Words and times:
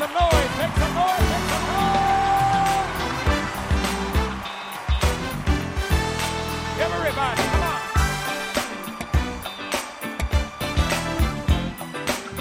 some 0.00 0.12
noise, 0.14 0.56
make 0.56 0.72
some 0.76 0.94
noise, 0.94 1.28
make 1.28 1.44
some 1.50 1.66
noise. 1.68 2.08
Everybody, 6.80 7.42
come 7.42 7.62
on. 7.62 7.80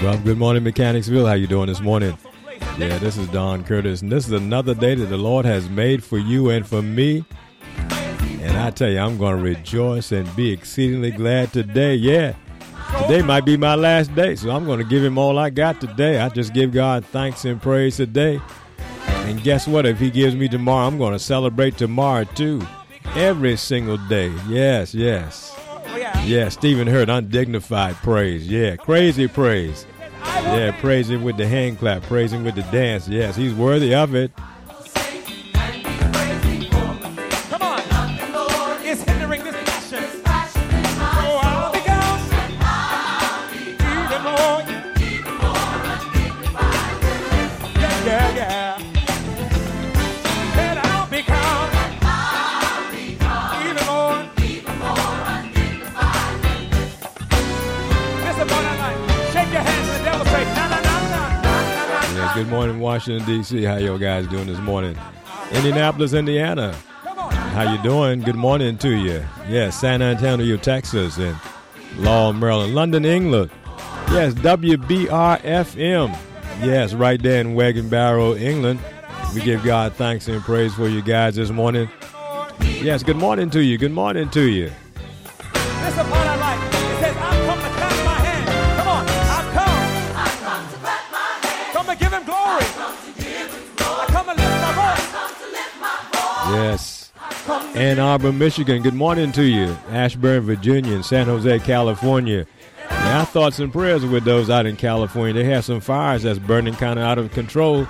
Well, 0.02 0.18
good 0.20 0.38
morning, 0.38 0.64
Mechanicsville. 0.64 1.26
How 1.26 1.34
you 1.34 1.48
doing 1.48 1.68
this 1.68 1.82
morning? 1.82 2.18
Yeah, 2.78 2.98
this 3.00 3.18
is 3.18 3.28
Don 3.28 3.66
Curtis, 3.66 4.02
and 4.04 4.10
this 4.10 4.26
is 4.26 4.32
another 4.32 4.74
day 4.74 4.96
that 4.96 5.08
the 5.08 5.18
Lord 5.18 5.46
has 5.46 5.70
made 5.70 6.02
for 6.02 6.18
you 6.18 6.52
and 6.52 6.66
for 6.66 6.82
me. 6.82 7.26
And 8.42 8.58
I 8.58 8.72
tell 8.72 8.90
you, 8.90 9.00
I'm 9.00 9.18
going 9.18 9.36
to 9.36 9.44
rejoice 9.44 10.14
and 10.14 10.34
be 10.34 10.54
exceedingly 10.54 11.12
glad 11.12 11.52
today. 11.52 11.96
Yeah, 11.96 12.36
today 13.02 13.22
might 13.22 13.46
be 13.46 13.58
my 13.58 13.76
last 13.76 14.14
day, 14.16 14.36
so 14.36 14.50
I'm 14.52 14.66
going 14.66 14.80
to 14.80 14.86
give 14.86 15.04
Him 15.04 15.18
all 15.18 15.38
I 15.38 15.50
got 15.50 15.80
today. 15.82 16.20
I 16.20 16.30
just 16.30 16.54
give 16.54 16.72
God 16.72 17.06
thanks 17.06 17.46
and 17.46 17.62
praise 17.62 17.98
today. 17.98 18.42
And 19.08 19.42
guess 19.44 19.68
what? 19.68 19.86
If 19.86 20.00
He 20.00 20.10
gives 20.10 20.36
me 20.36 20.48
tomorrow, 20.48 20.88
I'm 20.88 20.98
going 20.98 21.14
to 21.14 21.20
celebrate 21.20 21.78
tomorrow 21.78 22.24
too. 22.24 22.62
Every 23.16 23.58
single 23.58 23.98
day. 24.08 24.32
Yes, 24.48 24.94
yes. 24.94 25.56
Oh, 25.58 25.96
yeah. 25.98 26.24
Yeah, 26.24 26.50
Stephen 26.50 26.88
Hurd, 26.88 27.10
undignified 27.10 27.96
praise. 27.98 28.48
Yeah, 28.48 28.76
crazy 28.76 29.28
praise. 29.28 29.86
Yeah, 30.24 30.76
praise 30.80 31.10
him 31.10 31.24
with 31.24 31.38
the 31.38 31.48
hand 31.48 31.80
clap, 31.80 32.04
praise 32.04 32.32
him 32.32 32.44
with 32.44 32.56
the 32.56 32.64
dance. 32.64 33.08
Yes, 33.08 33.36
he's 33.36 33.54
worthy 33.54 33.96
of 33.96 34.16
it. 34.16 34.32
Good 62.40 62.48
morning, 62.48 62.80
Washington, 62.80 63.26
D.C. 63.26 63.64
How 63.64 63.76
you 63.76 64.00
guys 64.00 64.26
doing 64.28 64.48
this 64.48 64.60
morning? 64.60 64.98
Indianapolis, 65.52 66.14
Indiana. 66.14 66.74
How 66.74 67.74
you 67.74 67.84
doing? 67.84 68.22
Good 68.22 68.38
morning 68.38 68.78
to 68.78 68.90
you. 68.92 69.26
Yes, 69.50 69.78
San 69.82 70.02
Antonio, 70.02 70.56
Texas, 70.56 71.18
and 71.18 71.36
Law, 71.98 72.32
Maryland. 72.32 72.74
London, 72.74 73.04
England. 73.04 73.52
Yes, 74.12 74.34
WBRFM. 74.34 76.18
Yes, 76.62 76.94
right 76.94 77.22
there 77.22 77.42
in 77.42 77.54
Wagon 77.54 77.88
Barrow, 77.90 78.36
England. 78.36 78.80
We 79.36 79.42
give 79.42 79.64
God 79.64 79.94
thanks 79.94 80.28
and 80.28 80.42
praise 80.42 80.74
for 80.74 80.90
you 80.90 81.02
guys 81.02 81.36
this 81.36 81.52
morning. 81.52 81.88
Yes, 82.60 83.04
good 83.04 83.18
morning 83.18 83.50
to 83.52 83.64
you. 83.64 83.78
Good 83.78 83.92
morning 83.92 84.28
to 84.32 84.42
you. 84.42 84.66
This 84.66 84.74
is 85.90 85.96
the 85.96 86.04
part 86.04 86.28
I 86.28 86.36
like. 86.38 86.60
It 86.74 87.00
says, 87.02 87.16
I've 87.18 87.46
come 87.46 87.60
to 87.60 87.70
clap 87.78 88.06
my 88.06 88.20
hands. 88.26 88.50
Come 88.78 88.88
on. 88.88 89.06
I've 89.38 89.50
come. 89.54 89.78
Come 91.74 91.86
to 91.86 91.96
give 92.04 92.12
him 92.12 92.24
glory. 92.26 92.66
I 93.80 94.06
come 94.10 94.26
to 94.26 94.34
lift 94.34 94.62
my 94.62 94.72
voice. 94.74 96.56
Yes. 96.56 97.12
Ann 97.76 98.00
Arbor, 98.00 98.34
Michigan. 98.34 98.82
Good 98.82 98.96
morning 98.96 99.32
to 99.34 99.44
you. 99.44 99.78
Ashburn, 99.90 100.42
Virginia, 100.42 100.96
and 100.96 101.06
San 101.06 101.28
Jose, 101.28 101.60
California. 101.60 102.48
Our 102.90 103.26
thoughts 103.26 103.60
and 103.60 103.72
prayers 103.72 104.04
are 104.04 104.10
with 104.10 104.24
those 104.24 104.50
out 104.50 104.66
in 104.66 104.76
California. 104.76 105.34
They 105.34 105.46
have 105.46 105.66
some 105.66 105.80
fires 105.80 106.24
that's 106.24 106.40
burning 106.40 106.76
kind 106.76 107.00
of 107.00 107.06
out 107.06 107.18
of 107.18 107.32
control. 107.32 107.88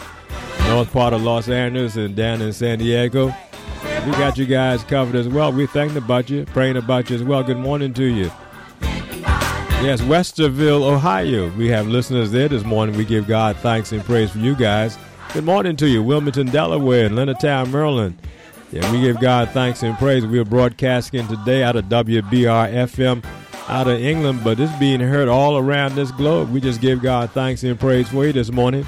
North 0.68 0.92
part 0.94 1.14
of 1.14 1.24
Los 1.24 1.50
Angeles 1.50 1.96
and 1.96 2.16
down 2.16 2.42
in 2.42 2.54
San 2.54 2.80
Diego. 2.80 3.34
We 4.06 4.12
got 4.12 4.38
you 4.38 4.46
guys 4.46 4.84
covered 4.84 5.16
as 5.16 5.28
well. 5.28 5.52
We're 5.52 5.68
thinking 5.68 5.98
about 5.98 6.30
you, 6.30 6.46
praying 6.46 6.78
about 6.78 7.10
you 7.10 7.16
as 7.16 7.24
well. 7.24 7.44
Good 7.44 7.58
morning 7.58 7.94
to 7.96 8.04
you. 8.04 8.32
Yes, 9.82 10.02
Westerville, 10.02 10.84
Ohio. 10.84 11.50
We 11.52 11.70
have 11.70 11.88
listeners 11.88 12.32
there 12.32 12.50
this 12.50 12.64
morning. 12.64 12.98
We 12.98 13.06
give 13.06 13.28
God 13.28 13.56
thanks 13.58 13.92
and 13.92 14.04
praise 14.04 14.32
for 14.32 14.40
you 14.40 14.56
guys. 14.56 14.98
Good 15.34 15.46
morning 15.46 15.76
to 15.78 15.88
you. 15.88 16.04
Wilmington, 16.04 16.48
Delaware, 16.48 17.06
and 17.06 17.16
Leonardtown, 17.16 17.72
Maryland. 17.72 18.20
Yeah, 18.72 18.92
we 18.92 19.02
give 19.02 19.20
God 19.20 19.50
thanks 19.50 19.82
and 19.82 19.98
praise. 19.98 20.26
We're 20.26 20.46
broadcasting 20.46 21.28
today 21.28 21.64
out 21.64 21.76
of 21.76 21.86
WBR 21.86 22.72
FM 22.74 23.24
out 23.70 23.88
of 23.88 24.02
England, 24.02 24.44
but 24.44 24.60
it's 24.60 24.76
being 24.80 25.00
heard 25.00 25.28
all 25.28 25.58
around 25.58 25.94
this 25.94 26.12
globe. 26.12 26.52
We 26.52 26.60
just 26.60 26.82
give 26.82 27.02
God 27.02 27.30
thanks 27.32 27.64
and 27.64 27.80
praise 27.80 28.10
for 28.10 28.26
you 28.26 28.34
this 28.34 28.52
morning. 28.52 28.86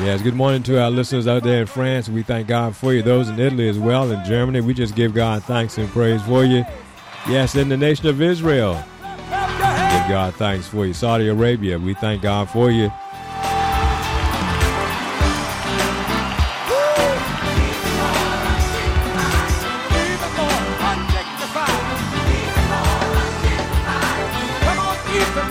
Yes, 0.00 0.20
good 0.20 0.34
morning 0.34 0.64
to 0.64 0.82
our 0.82 0.90
listeners 0.90 1.28
out 1.28 1.44
there 1.44 1.60
in 1.60 1.66
France. 1.66 2.08
We 2.08 2.24
thank 2.24 2.48
God 2.48 2.74
for 2.74 2.92
you. 2.92 3.02
Those 3.02 3.28
in 3.28 3.38
Italy 3.38 3.68
as 3.68 3.78
well, 3.78 4.10
in 4.10 4.24
Germany. 4.24 4.60
We 4.60 4.74
just 4.74 4.96
give 4.96 5.14
God 5.14 5.44
thanks 5.44 5.78
and 5.78 5.88
praise 5.90 6.20
for 6.22 6.44
you. 6.44 6.64
Yes, 7.28 7.54
in 7.54 7.68
the 7.68 7.76
nation 7.76 8.08
of 8.08 8.20
Israel. 8.20 8.74
Give 9.04 10.08
God 10.08 10.34
thanks 10.34 10.66
for 10.66 10.86
you. 10.86 10.92
Saudi 10.92 11.28
Arabia, 11.28 11.78
we 11.78 11.94
thank 11.94 12.22
God 12.22 12.50
for 12.50 12.70
you. 12.70 12.90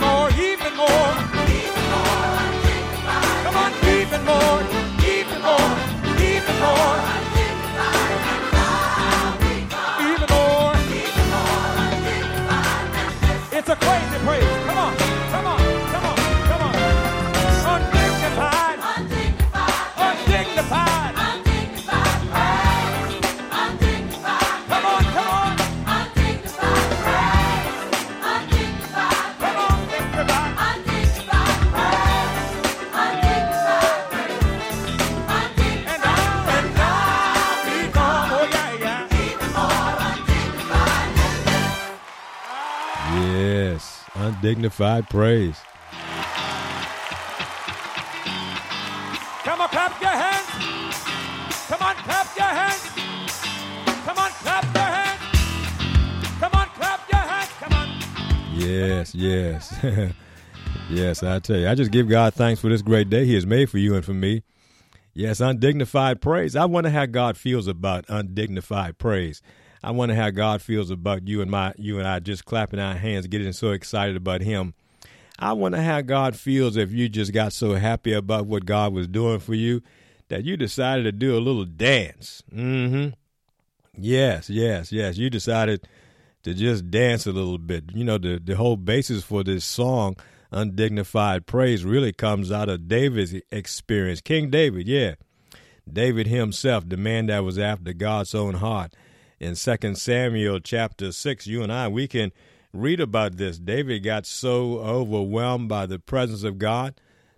More 0.00 0.30
even 0.30 0.76
more, 4.24 4.62
even 6.20 6.60
more. 6.60 7.01
Yes, 44.42 44.48
undignified 44.48 45.08
praise. 45.08 45.56
Come 49.44 49.60
on, 49.60 49.68
clap 49.68 50.00
your 50.00 50.10
hands. 50.10 50.46
Come 51.68 51.82
on, 51.82 51.94
clap 51.94 52.36
your 52.36 52.46
hands. 52.46 52.90
Come 54.04 54.18
on, 54.18 54.30
clap 54.30 54.64
your 54.74 54.82
hands. 54.82 55.20
Come 56.40 56.52
on, 56.54 56.66
clap 56.70 57.10
your 57.10 57.20
hands. 57.20 57.50
Come 57.60 57.72
on. 57.72 57.88
Yes, 58.52 59.14
yes. 59.14 59.74
yes, 60.90 61.22
I 61.22 61.38
tell 61.38 61.58
you, 61.58 61.68
I 61.68 61.76
just 61.76 61.92
give 61.92 62.08
God 62.08 62.34
thanks 62.34 62.60
for 62.60 62.68
this 62.68 62.82
great 62.82 63.08
day 63.10 63.24
He 63.24 63.34
has 63.34 63.46
made 63.46 63.70
for 63.70 63.78
you 63.78 63.94
and 63.94 64.04
for 64.04 64.14
me. 64.14 64.42
Yes, 65.14 65.40
undignified 65.40 66.20
praise. 66.20 66.56
I 66.56 66.64
wonder 66.64 66.90
how 66.90 67.06
God 67.06 67.36
feels 67.36 67.68
about 67.68 68.06
undignified 68.08 68.98
praise. 68.98 69.40
I 69.82 69.90
wonder 69.90 70.14
how 70.14 70.30
God 70.30 70.62
feels 70.62 70.90
about 70.90 71.26
you 71.26 71.40
and 71.42 71.50
my 71.50 71.74
you 71.76 71.98
and 71.98 72.06
I 72.06 72.20
just 72.20 72.44
clapping 72.44 72.78
our 72.78 72.94
hands, 72.94 73.26
getting 73.26 73.52
so 73.52 73.70
excited 73.72 74.16
about 74.16 74.40
Him. 74.40 74.74
I 75.38 75.54
wonder 75.54 75.82
how 75.82 76.02
God 76.02 76.36
feels 76.36 76.76
if 76.76 76.92
you 76.92 77.08
just 77.08 77.32
got 77.32 77.52
so 77.52 77.74
happy 77.74 78.12
about 78.12 78.46
what 78.46 78.64
God 78.64 78.92
was 78.92 79.08
doing 79.08 79.40
for 79.40 79.54
you 79.54 79.82
that 80.28 80.44
you 80.44 80.56
decided 80.56 81.02
to 81.02 81.12
do 81.12 81.36
a 81.36 81.40
little 81.40 81.64
dance. 81.64 82.42
Mm-hmm. 82.54 83.10
Yes, 83.98 84.48
yes, 84.48 84.92
yes. 84.92 85.18
You 85.18 85.28
decided 85.30 85.86
to 86.44 86.54
just 86.54 86.90
dance 86.90 87.26
a 87.26 87.32
little 87.32 87.58
bit. 87.58 87.84
You 87.92 88.04
know, 88.04 88.18
the, 88.18 88.40
the 88.42 88.56
whole 88.56 88.76
basis 88.76 89.24
for 89.24 89.42
this 89.42 89.64
song, 89.64 90.16
Undignified 90.50 91.46
Praise, 91.46 91.84
really 91.84 92.12
comes 92.12 92.52
out 92.52 92.68
of 92.68 92.88
David's 92.88 93.34
experience. 93.50 94.20
King 94.20 94.48
David, 94.50 94.86
yeah. 94.86 95.16
David 95.90 96.28
himself, 96.28 96.88
the 96.88 96.96
man 96.96 97.26
that 97.26 97.40
was 97.40 97.58
after 97.58 97.92
God's 97.92 98.34
own 98.34 98.54
heart. 98.54 98.94
In 99.42 99.56
2 99.56 99.96
Samuel 99.96 100.60
chapter 100.60 101.10
6, 101.10 101.48
you 101.48 101.64
and 101.64 101.72
I, 101.72 101.88
we 101.88 102.06
can 102.06 102.30
read 102.72 103.00
about 103.00 103.38
this. 103.38 103.58
David 103.58 104.04
got 104.04 104.24
so 104.24 104.78
overwhelmed 104.78 105.68
by 105.68 105.84
the 105.84 105.98
presence 105.98 106.44
of 106.44 106.58
God 106.60 106.94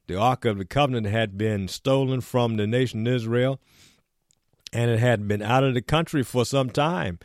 The 0.06 0.14
Ark 0.14 0.44
of 0.44 0.58
the 0.58 0.66
Covenant 0.66 1.06
had 1.06 1.38
been 1.38 1.66
stolen 1.66 2.20
from 2.20 2.58
the 2.58 2.66
nation 2.66 3.06
Israel, 3.06 3.58
and 4.70 4.90
it 4.90 4.98
had 4.98 5.26
been 5.26 5.40
out 5.40 5.64
of 5.64 5.72
the 5.72 5.80
country 5.80 6.22
for 6.22 6.44
some 6.44 6.68
time. 6.68 7.20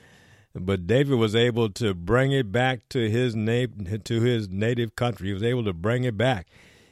But 0.55 0.87
David 0.87 1.15
was 1.15 1.35
able 1.35 1.69
to 1.71 1.93
bring 1.93 2.31
it 2.31 2.49
back 2.49 2.87
to 2.89 3.09
his 3.09 3.35
na- 3.35 3.65
to 4.05 4.21
his 4.21 4.47
native 4.47 4.95
country. 4.95 5.27
He 5.27 5.33
was 5.33 5.43
able 5.43 5.65
to 5.65 5.73
bring 5.73 6.05
it 6.05 6.15
back. 6.15 6.47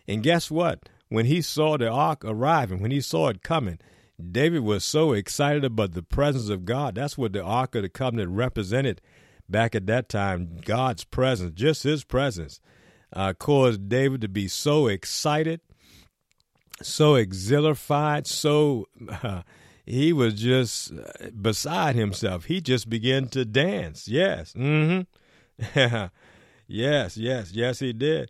And 0.09 0.21
guess 0.21 0.51
what? 0.51 0.89
When 1.07 1.25
he 1.25 1.41
saw 1.41 1.77
the 1.77 1.87
ark 1.87 2.25
arriving, 2.25 2.81
when 2.81 2.91
he 2.91 2.99
saw 2.99 3.29
it 3.29 3.43
coming, 3.43 3.79
David 4.19 4.63
was 4.63 4.83
so 4.83 5.13
excited 5.13 5.63
about 5.63 5.93
the 5.93 6.03
presence 6.03 6.49
of 6.49 6.65
God. 6.65 6.95
That's 6.95 7.17
what 7.17 7.33
the 7.33 7.43
Ark 7.43 7.75
of 7.75 7.83
the 7.83 7.89
Covenant 7.89 8.31
represented 8.31 9.01
back 9.47 9.75
at 9.75 9.87
that 9.87 10.09
time 10.09 10.59
God's 10.65 11.03
presence, 11.03 11.53
just 11.53 11.83
his 11.83 12.03
presence, 12.03 12.59
uh, 13.13 13.33
caused 13.33 13.89
David 13.89 14.21
to 14.21 14.27
be 14.27 14.47
so 14.47 14.87
excited, 14.87 15.61
so 16.81 17.15
exhilarated, 17.15 18.27
so. 18.27 18.87
Uh, 19.23 19.41
he 19.87 20.11
was 20.11 20.33
just 20.33 20.91
uh, 20.91 21.29
beside 21.41 21.95
himself. 21.95 22.45
He 22.45 22.59
just 22.59 22.89
began 22.89 23.29
to 23.29 23.45
dance. 23.45 24.07
Yes. 24.07 24.53
Mm-hmm. 24.53 25.03
yes, 26.67 27.17
yes, 27.17 27.51
yes, 27.53 27.79
he 27.79 27.93
did. 27.93 28.29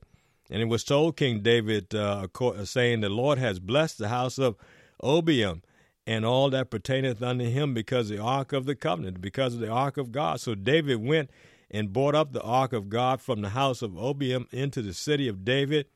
And 0.51 0.61
it 0.61 0.65
was 0.65 0.83
told 0.83 1.17
King 1.17 1.41
David, 1.41 1.95
uh, 1.95 2.27
saying, 2.63 3.01
The 3.01 3.09
Lord 3.09 3.39
has 3.39 3.59
blessed 3.59 3.97
the 3.97 4.09
house 4.09 4.37
of 4.37 4.55
Obed 5.01 5.61
and 6.07 6.25
all 6.25 6.49
that 6.49 6.71
pertaineth 6.71 7.21
unto 7.21 7.43
him 7.43 7.73
because 7.73 8.07
the 8.07 8.17
ark 8.17 8.53
of 8.53 8.65
the 8.65 8.75
covenant, 8.75 9.19
because 9.19 9.53
of 9.53 9.59
the 9.59 9.69
ark 9.69 9.97
of 9.97 10.13
God. 10.13 10.39
So 10.39 10.55
David 10.55 11.05
went 11.05 11.29
and 11.69 11.91
brought 11.91 12.15
up 12.15 12.31
the 12.31 12.41
ark 12.41 12.71
of 12.71 12.89
God 12.89 13.21
from 13.21 13.41
the 13.41 13.49
house 13.49 13.81
of 13.81 13.97
Obed 13.97 14.47
into 14.53 14.81
the 14.81 14.93
city 14.93 15.27
of 15.27 15.43
David 15.43 15.87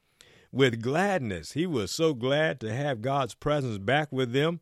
with 0.51 0.81
gladness. 0.81 1.53
He 1.53 1.65
was 1.65 1.91
so 1.91 2.13
glad 2.13 2.59
to 2.59 2.73
have 2.73 3.01
God's 3.01 3.35
presence 3.35 3.77
back 3.77 4.11
with 4.11 4.33
them. 4.33 4.59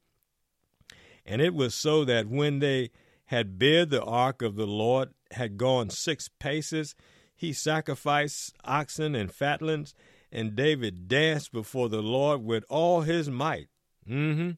And 1.25 1.41
it 1.41 1.55
was 1.55 1.73
so 1.73 2.05
that 2.05 2.27
when 2.27 2.59
they 2.59 2.91
had 3.25 3.57
bared 3.57 3.89
the 3.89 4.03
ark 4.03 4.43
of 4.43 4.55
the 4.55 4.67
Lord, 4.67 5.09
had 5.31 5.57
gone 5.57 5.89
six 5.89 6.29
paces, 6.39 6.95
he 7.35 7.53
sacrificed 7.53 8.55
oxen 8.63 9.15
and 9.15 9.31
fatlings, 9.31 9.95
and 10.31 10.55
David 10.55 11.07
danced 11.07 11.51
before 11.51 11.89
the 11.89 12.03
Lord 12.03 12.43
with 12.43 12.65
all 12.69 13.01
his 13.01 13.29
might. 13.31 13.67
Mm-hmm. 14.07 14.51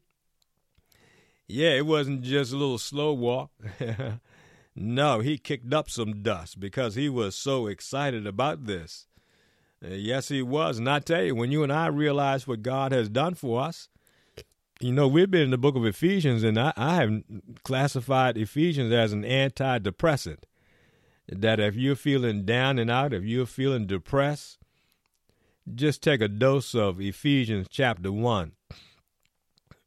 Yeah, 1.51 1.71
it 1.71 1.85
wasn't 1.85 2.21
just 2.21 2.53
a 2.53 2.55
little 2.55 2.77
slow 2.77 3.11
walk. 3.11 3.51
no, 4.75 5.19
he 5.19 5.37
kicked 5.37 5.73
up 5.73 5.89
some 5.89 6.23
dust 6.23 6.61
because 6.61 6.95
he 6.95 7.09
was 7.09 7.35
so 7.35 7.67
excited 7.67 8.25
about 8.25 8.67
this. 8.67 9.07
Uh, 9.83 9.89
yes, 9.89 10.29
he 10.29 10.41
was. 10.41 10.77
And 10.77 10.89
I 10.89 10.99
tell 10.99 11.23
you, 11.23 11.35
when 11.35 11.51
you 11.51 11.61
and 11.61 11.73
I 11.73 11.87
realize 11.87 12.47
what 12.47 12.61
God 12.61 12.93
has 12.93 13.09
done 13.09 13.33
for 13.33 13.61
us, 13.61 13.89
you 14.79 14.93
know, 14.93 15.09
we've 15.09 15.29
been 15.29 15.41
in 15.41 15.51
the 15.51 15.57
book 15.57 15.75
of 15.75 15.85
Ephesians, 15.85 16.41
and 16.41 16.57
I, 16.57 16.71
I 16.77 16.95
have 16.95 17.21
classified 17.63 18.37
Ephesians 18.37 18.93
as 18.93 19.11
an 19.11 19.23
antidepressant. 19.23 20.43
That 21.27 21.59
if 21.59 21.75
you're 21.75 21.95
feeling 21.97 22.45
down 22.45 22.79
and 22.79 22.89
out, 22.89 23.13
if 23.13 23.23
you're 23.23 23.45
feeling 23.45 23.87
depressed, 23.87 24.57
just 25.73 26.01
take 26.01 26.21
a 26.21 26.29
dose 26.29 26.73
of 26.73 27.01
Ephesians 27.01 27.67
chapter 27.69 28.11
1 28.11 28.53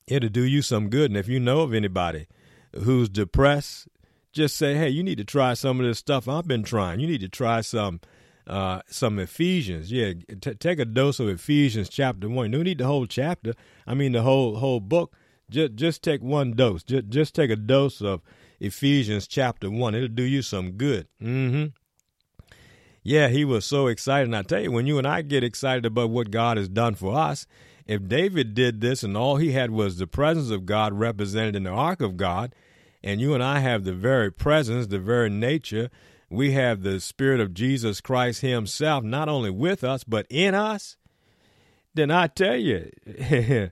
it'll 0.07 0.29
do 0.29 0.43
you 0.43 0.63
some 0.63 0.89
good. 0.89 1.11
And 1.11 1.19
if 1.19 1.29
you 1.29 1.41
know 1.41 1.61
of 1.63 1.75
anybody 1.75 2.27
who's 2.75 3.09
depressed, 3.09 3.89
just 4.33 4.57
say, 4.57 4.75
hey, 4.75 4.89
you 4.89 5.03
need 5.03 5.19
to 5.19 5.25
try 5.25 5.55
some 5.55 5.81
of 5.81 5.87
this 5.87 5.99
stuff 5.99 6.29
I've 6.29 6.49
been 6.49 6.65
trying. 6.65 7.01
You 7.01 7.07
need 7.07 7.21
to 7.21 7.29
try 7.29 7.61
some 7.61 8.01
uh, 8.47 8.83
some 8.87 9.19
Ephesians. 9.19 9.91
Yeah, 9.91 10.13
t- 10.41 10.55
take 10.55 10.79
a 10.79 10.85
dose 10.85 11.19
of 11.19 11.29
Ephesians 11.29 11.89
chapter 11.89 12.29
one. 12.29 12.47
You 12.47 12.59
don't 12.59 12.65
need 12.65 12.79
the 12.79 12.87
whole 12.87 13.07
chapter. 13.07 13.55
I 13.87 13.95
mean 13.95 14.13
the 14.13 14.23
whole 14.23 14.57
whole 14.57 14.81
book. 14.81 15.15
Just 15.49 15.75
just 15.77 16.03
take 16.03 16.23
one 16.23 16.53
dose. 16.53 16.83
Just 16.83 17.09
just 17.09 17.35
take 17.35 17.51
a 17.51 17.57
dose 17.57 18.03
of 18.03 18.21
Ephesians 18.61 19.27
chapter 19.27 19.71
one. 19.71 19.95
It'll 19.95 20.09
do 20.09 20.25
you 20.25 20.43
some 20.43 20.73
good. 20.73 21.09
Mm-hmm. 21.23 21.67
Yeah, 23.03 23.29
he 23.29 23.45
was 23.45 23.67
so 23.67 23.87
excited. 23.87 24.29
And 24.29 24.37
I 24.37 24.43
tell 24.43 24.63
you, 24.63 24.73
when 24.73 24.87
you 24.87 24.99
and 24.99 25.07
I 25.07 25.21
get 25.23 25.45
excited 25.45 25.85
about 25.85 26.11
what 26.11 26.31
God 26.31 26.57
has 26.57 26.71
done 26.71 26.95
for 26.95 27.15
us, 27.15 27.47
if 27.87 28.09
David 28.09 28.55
did 28.55 28.81
this 28.81 29.03
and 29.03 29.17
all 29.17 29.37
he 29.37 29.53
had 29.53 29.71
was 29.71 29.99
the 29.99 30.07
presence 30.07 30.51
of 30.51 30.67
God 30.67 30.93
represented 30.93 31.57
in 31.57 31.65
the 31.65 31.71
ark 31.71 32.01
of 32.01 32.17
God, 32.17 32.55
and 33.03 33.21
you 33.21 33.35
and 33.35 33.43
I 33.43 33.59
have 33.59 33.85
the 33.85 33.93
very 33.93 34.33
presence, 34.33 34.87
the 34.87 34.99
very 34.99 35.29
nature, 35.29 35.91
we 36.31 36.53
have 36.53 36.83
the 36.83 37.01
Spirit 37.01 37.41
of 37.41 37.53
Jesus 37.53 38.01
Christ 38.01 38.41
Himself 38.41 39.05
not 39.05 39.29
only 39.29 39.51
with 39.51 39.85
us, 39.85 40.05
but 40.05 40.27
in 40.31 40.55
us, 40.55 40.97
then 41.93 42.11
I 42.11 42.27
tell 42.27 42.57
you, 42.57 42.91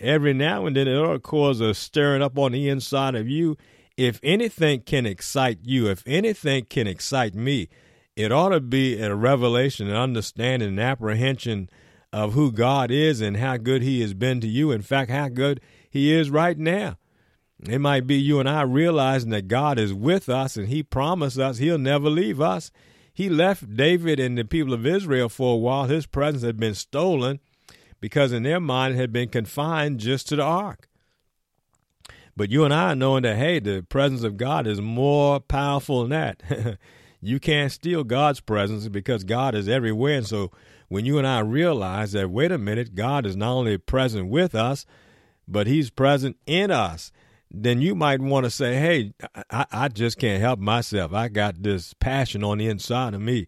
every 0.00 0.34
now 0.34 0.66
and 0.66 0.76
then 0.76 0.86
it 0.86 0.96
ought 0.96 1.14
to 1.14 1.18
cause 1.18 1.60
a 1.60 1.74
stirring 1.74 2.22
up 2.22 2.38
on 2.38 2.52
the 2.52 2.68
inside 2.68 3.14
of 3.14 3.28
you. 3.28 3.56
If 3.96 4.20
anything 4.22 4.82
can 4.82 5.06
excite 5.06 5.60
you, 5.62 5.88
if 5.88 6.02
anything 6.06 6.66
can 6.66 6.86
excite 6.86 7.34
me, 7.34 7.70
it 8.14 8.30
ought 8.30 8.50
to 8.50 8.60
be 8.60 9.00
a 9.00 9.14
revelation, 9.14 9.88
an 9.88 9.96
understanding, 9.96 10.68
an 10.68 10.78
apprehension 10.78 11.70
of 12.16 12.32
who 12.32 12.50
God 12.50 12.90
is 12.90 13.20
and 13.20 13.36
how 13.36 13.58
good 13.58 13.82
He 13.82 14.00
has 14.00 14.14
been 14.14 14.40
to 14.40 14.48
you. 14.48 14.70
In 14.70 14.80
fact, 14.80 15.10
how 15.10 15.28
good 15.28 15.60
He 15.90 16.10
is 16.10 16.30
right 16.30 16.56
now. 16.56 16.96
It 17.68 17.78
might 17.78 18.06
be 18.06 18.16
you 18.16 18.40
and 18.40 18.48
I 18.48 18.62
realizing 18.62 19.28
that 19.30 19.48
God 19.48 19.78
is 19.78 19.92
with 19.92 20.30
us 20.30 20.56
and 20.56 20.68
He 20.68 20.82
promised 20.82 21.38
us 21.38 21.58
He'll 21.58 21.76
never 21.76 22.08
leave 22.08 22.40
us. 22.40 22.70
He 23.12 23.28
left 23.28 23.76
David 23.76 24.18
and 24.18 24.38
the 24.38 24.46
people 24.46 24.72
of 24.72 24.86
Israel 24.86 25.28
for 25.28 25.54
a 25.54 25.58
while. 25.58 25.84
His 25.84 26.06
presence 26.06 26.42
had 26.42 26.56
been 26.56 26.74
stolen 26.74 27.38
because 28.00 28.32
in 28.32 28.44
their 28.44 28.60
mind 28.60 28.94
it 28.94 28.98
had 28.98 29.12
been 29.12 29.28
confined 29.28 30.00
just 30.00 30.26
to 30.28 30.36
the 30.36 30.42
ark. 30.42 30.88
But 32.34 32.50
you 32.50 32.64
and 32.64 32.72
I 32.72 32.94
knowing 32.94 33.24
that, 33.24 33.36
hey, 33.36 33.58
the 33.60 33.82
presence 33.82 34.22
of 34.22 34.38
God 34.38 34.66
is 34.66 34.80
more 34.80 35.38
powerful 35.38 36.00
than 36.00 36.10
that. 36.10 36.78
you 37.20 37.40
can't 37.40 37.72
steal 37.72 38.04
God's 38.04 38.40
presence 38.40 38.88
because 38.88 39.22
God 39.22 39.54
is 39.54 39.68
everywhere. 39.68 40.16
And 40.16 40.26
so 40.26 40.50
when 40.88 41.04
you 41.04 41.18
and 41.18 41.26
I 41.26 41.40
realize 41.40 42.12
that, 42.12 42.30
wait 42.30 42.52
a 42.52 42.58
minute, 42.58 42.94
God 42.94 43.26
is 43.26 43.36
not 43.36 43.52
only 43.52 43.78
present 43.78 44.28
with 44.28 44.54
us, 44.54 44.86
but 45.48 45.66
He's 45.66 45.90
present 45.90 46.36
in 46.46 46.70
us, 46.70 47.12
then 47.50 47.80
you 47.80 47.94
might 47.94 48.20
want 48.20 48.44
to 48.44 48.50
say, 48.50 48.74
hey, 48.76 49.14
I, 49.50 49.66
I 49.70 49.88
just 49.88 50.18
can't 50.18 50.40
help 50.40 50.58
myself. 50.58 51.12
I 51.12 51.28
got 51.28 51.62
this 51.62 51.94
passion 51.94 52.42
on 52.42 52.58
the 52.58 52.68
inside 52.68 53.14
of 53.14 53.20
me. 53.20 53.46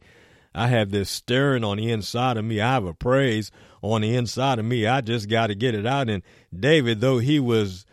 I 0.55 0.69
have 0.69 0.91
this 0.91 1.11
stirring 1.11 1.65
on 1.65 1.77
the 1.77 1.91
inside 1.91 2.37
of 2.37 2.45
me. 2.45 2.61
I 2.61 2.73
have 2.73 2.85
a 2.85 2.95
praise 2.95 3.51
on 3.83 4.01
the 4.01 4.15
inside 4.15 4.59
of 4.59 4.65
me. 4.65 4.87
I 4.87 5.01
just 5.01 5.29
got 5.29 5.49
to 5.49 5.55
get 5.55 5.75
it 5.75 5.87
out. 5.87 6.09
And 6.09 6.23
David, 6.59 7.01
though 7.01 7.19
he 7.19 7.39
was 7.39 7.85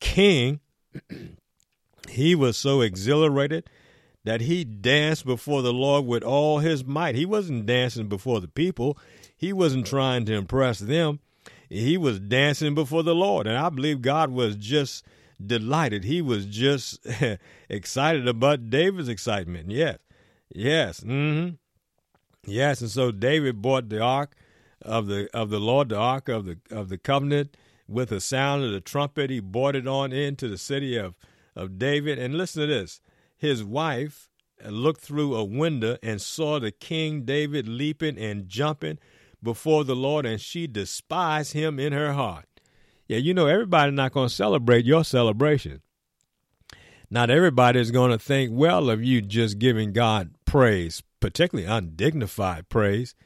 king, 0.00 0.60
he 2.08 2.34
was 2.34 2.56
so 2.56 2.80
exhilarated 2.80 3.68
that 4.24 4.42
he 4.42 4.64
danced 4.64 5.26
before 5.26 5.62
the 5.62 5.72
Lord 5.72 6.06
with 6.06 6.22
all 6.22 6.58
his 6.58 6.84
might. 6.84 7.14
He 7.14 7.26
wasn't 7.26 7.66
dancing 7.66 8.08
before 8.08 8.40
the 8.40 8.48
people, 8.48 8.98
he 9.36 9.52
wasn't 9.52 9.86
trying 9.86 10.24
to 10.26 10.34
impress 10.34 10.78
them. 10.78 11.20
He 11.68 11.96
was 11.96 12.20
dancing 12.20 12.74
before 12.74 13.02
the 13.02 13.14
Lord. 13.14 13.46
And 13.46 13.56
I 13.56 13.70
believe 13.70 14.02
God 14.02 14.30
was 14.30 14.56
just 14.56 15.04
delighted. 15.44 16.04
He 16.04 16.20
was 16.20 16.44
just 16.44 17.04
excited 17.68 18.28
about 18.28 18.68
David's 18.70 19.08
excitement. 19.08 19.70
Yes. 19.70 19.98
Yes. 20.54 21.00
Mm-hmm. 21.00 21.54
Yes. 22.44 22.82
And 22.82 22.90
so 22.90 23.10
David 23.10 23.62
brought 23.62 23.88
the 23.88 24.00
ark 24.00 24.36
of 24.82 25.06
the 25.06 25.28
of 25.34 25.50
the 25.50 25.60
Lord, 25.60 25.88
the 25.88 25.96
ark 25.96 26.28
of 26.28 26.44
the 26.44 26.58
of 26.70 26.88
the 26.90 26.98
covenant, 26.98 27.56
with 27.88 28.10
the 28.10 28.20
sound 28.20 28.64
of 28.64 28.72
the 28.72 28.80
trumpet. 28.80 29.30
He 29.30 29.40
brought 29.40 29.74
it 29.74 29.86
on 29.86 30.12
into 30.12 30.48
the 30.48 30.58
city 30.58 30.96
of, 30.96 31.14
of 31.56 31.78
David. 31.78 32.18
And 32.18 32.36
listen 32.36 32.60
to 32.62 32.66
this 32.66 33.00
his 33.42 33.64
wife 33.64 34.30
looked 34.64 35.00
through 35.00 35.34
a 35.34 35.42
window 35.42 35.96
and 36.00 36.22
saw 36.22 36.60
the 36.60 36.70
king 36.70 37.24
David 37.24 37.66
leaping 37.66 38.16
and 38.16 38.48
jumping 38.48 39.00
before 39.42 39.82
the 39.82 39.96
Lord, 39.96 40.24
and 40.24 40.40
she 40.40 40.68
despised 40.68 41.52
him 41.52 41.80
in 41.80 41.92
her 41.92 42.12
heart. 42.12 42.46
Yeah, 43.08 43.18
you 43.18 43.34
know, 43.34 43.48
everybody's 43.48 43.96
not 43.96 44.12
going 44.12 44.28
to 44.28 44.34
celebrate 44.34 44.84
your 44.84 45.02
celebration. 45.02 45.82
Not 47.10 47.30
everybody 47.30 47.80
is 47.80 47.90
going 47.90 48.12
to 48.12 48.18
think 48.18 48.52
well 48.54 48.88
of 48.88 49.02
you 49.02 49.20
just 49.20 49.58
giving 49.58 49.92
God 49.92 50.30
praise, 50.44 51.02
particularly 51.18 51.68
undignified 51.68 52.68
praise. 52.68 53.16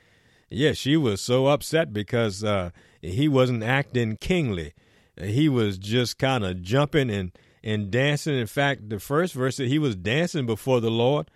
Yeah, 0.49 0.73
she 0.73 0.96
was 0.96 1.20
so 1.20 1.49
upset 1.49 1.92
because 1.92 2.42
uh, 2.42 2.70
he 3.02 3.28
wasn't 3.28 3.62
acting 3.62 4.16
kingly. 4.16 4.73
He 5.20 5.50
was 5.50 5.76
just 5.76 6.16
kind 6.16 6.42
of 6.42 6.62
jumping 6.62 7.11
and 7.11 7.32
and 7.66 7.90
dancing. 7.90 8.38
In 8.38 8.46
fact, 8.46 8.88
the 8.88 9.00
first 9.00 9.35
verse 9.35 9.58
he 9.58 9.78
was 9.78 9.96
dancing 9.96 10.46
before 10.46 10.80
the 10.80 10.90
Lord, 10.90 11.28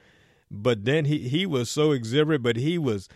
but 0.50 0.84
then 0.84 1.04
he, 1.04 1.28
he 1.28 1.44
was 1.44 1.68
so 1.68 1.90
exuberant, 1.90 2.42
but 2.42 2.56
he 2.56 2.78
was 2.78 3.08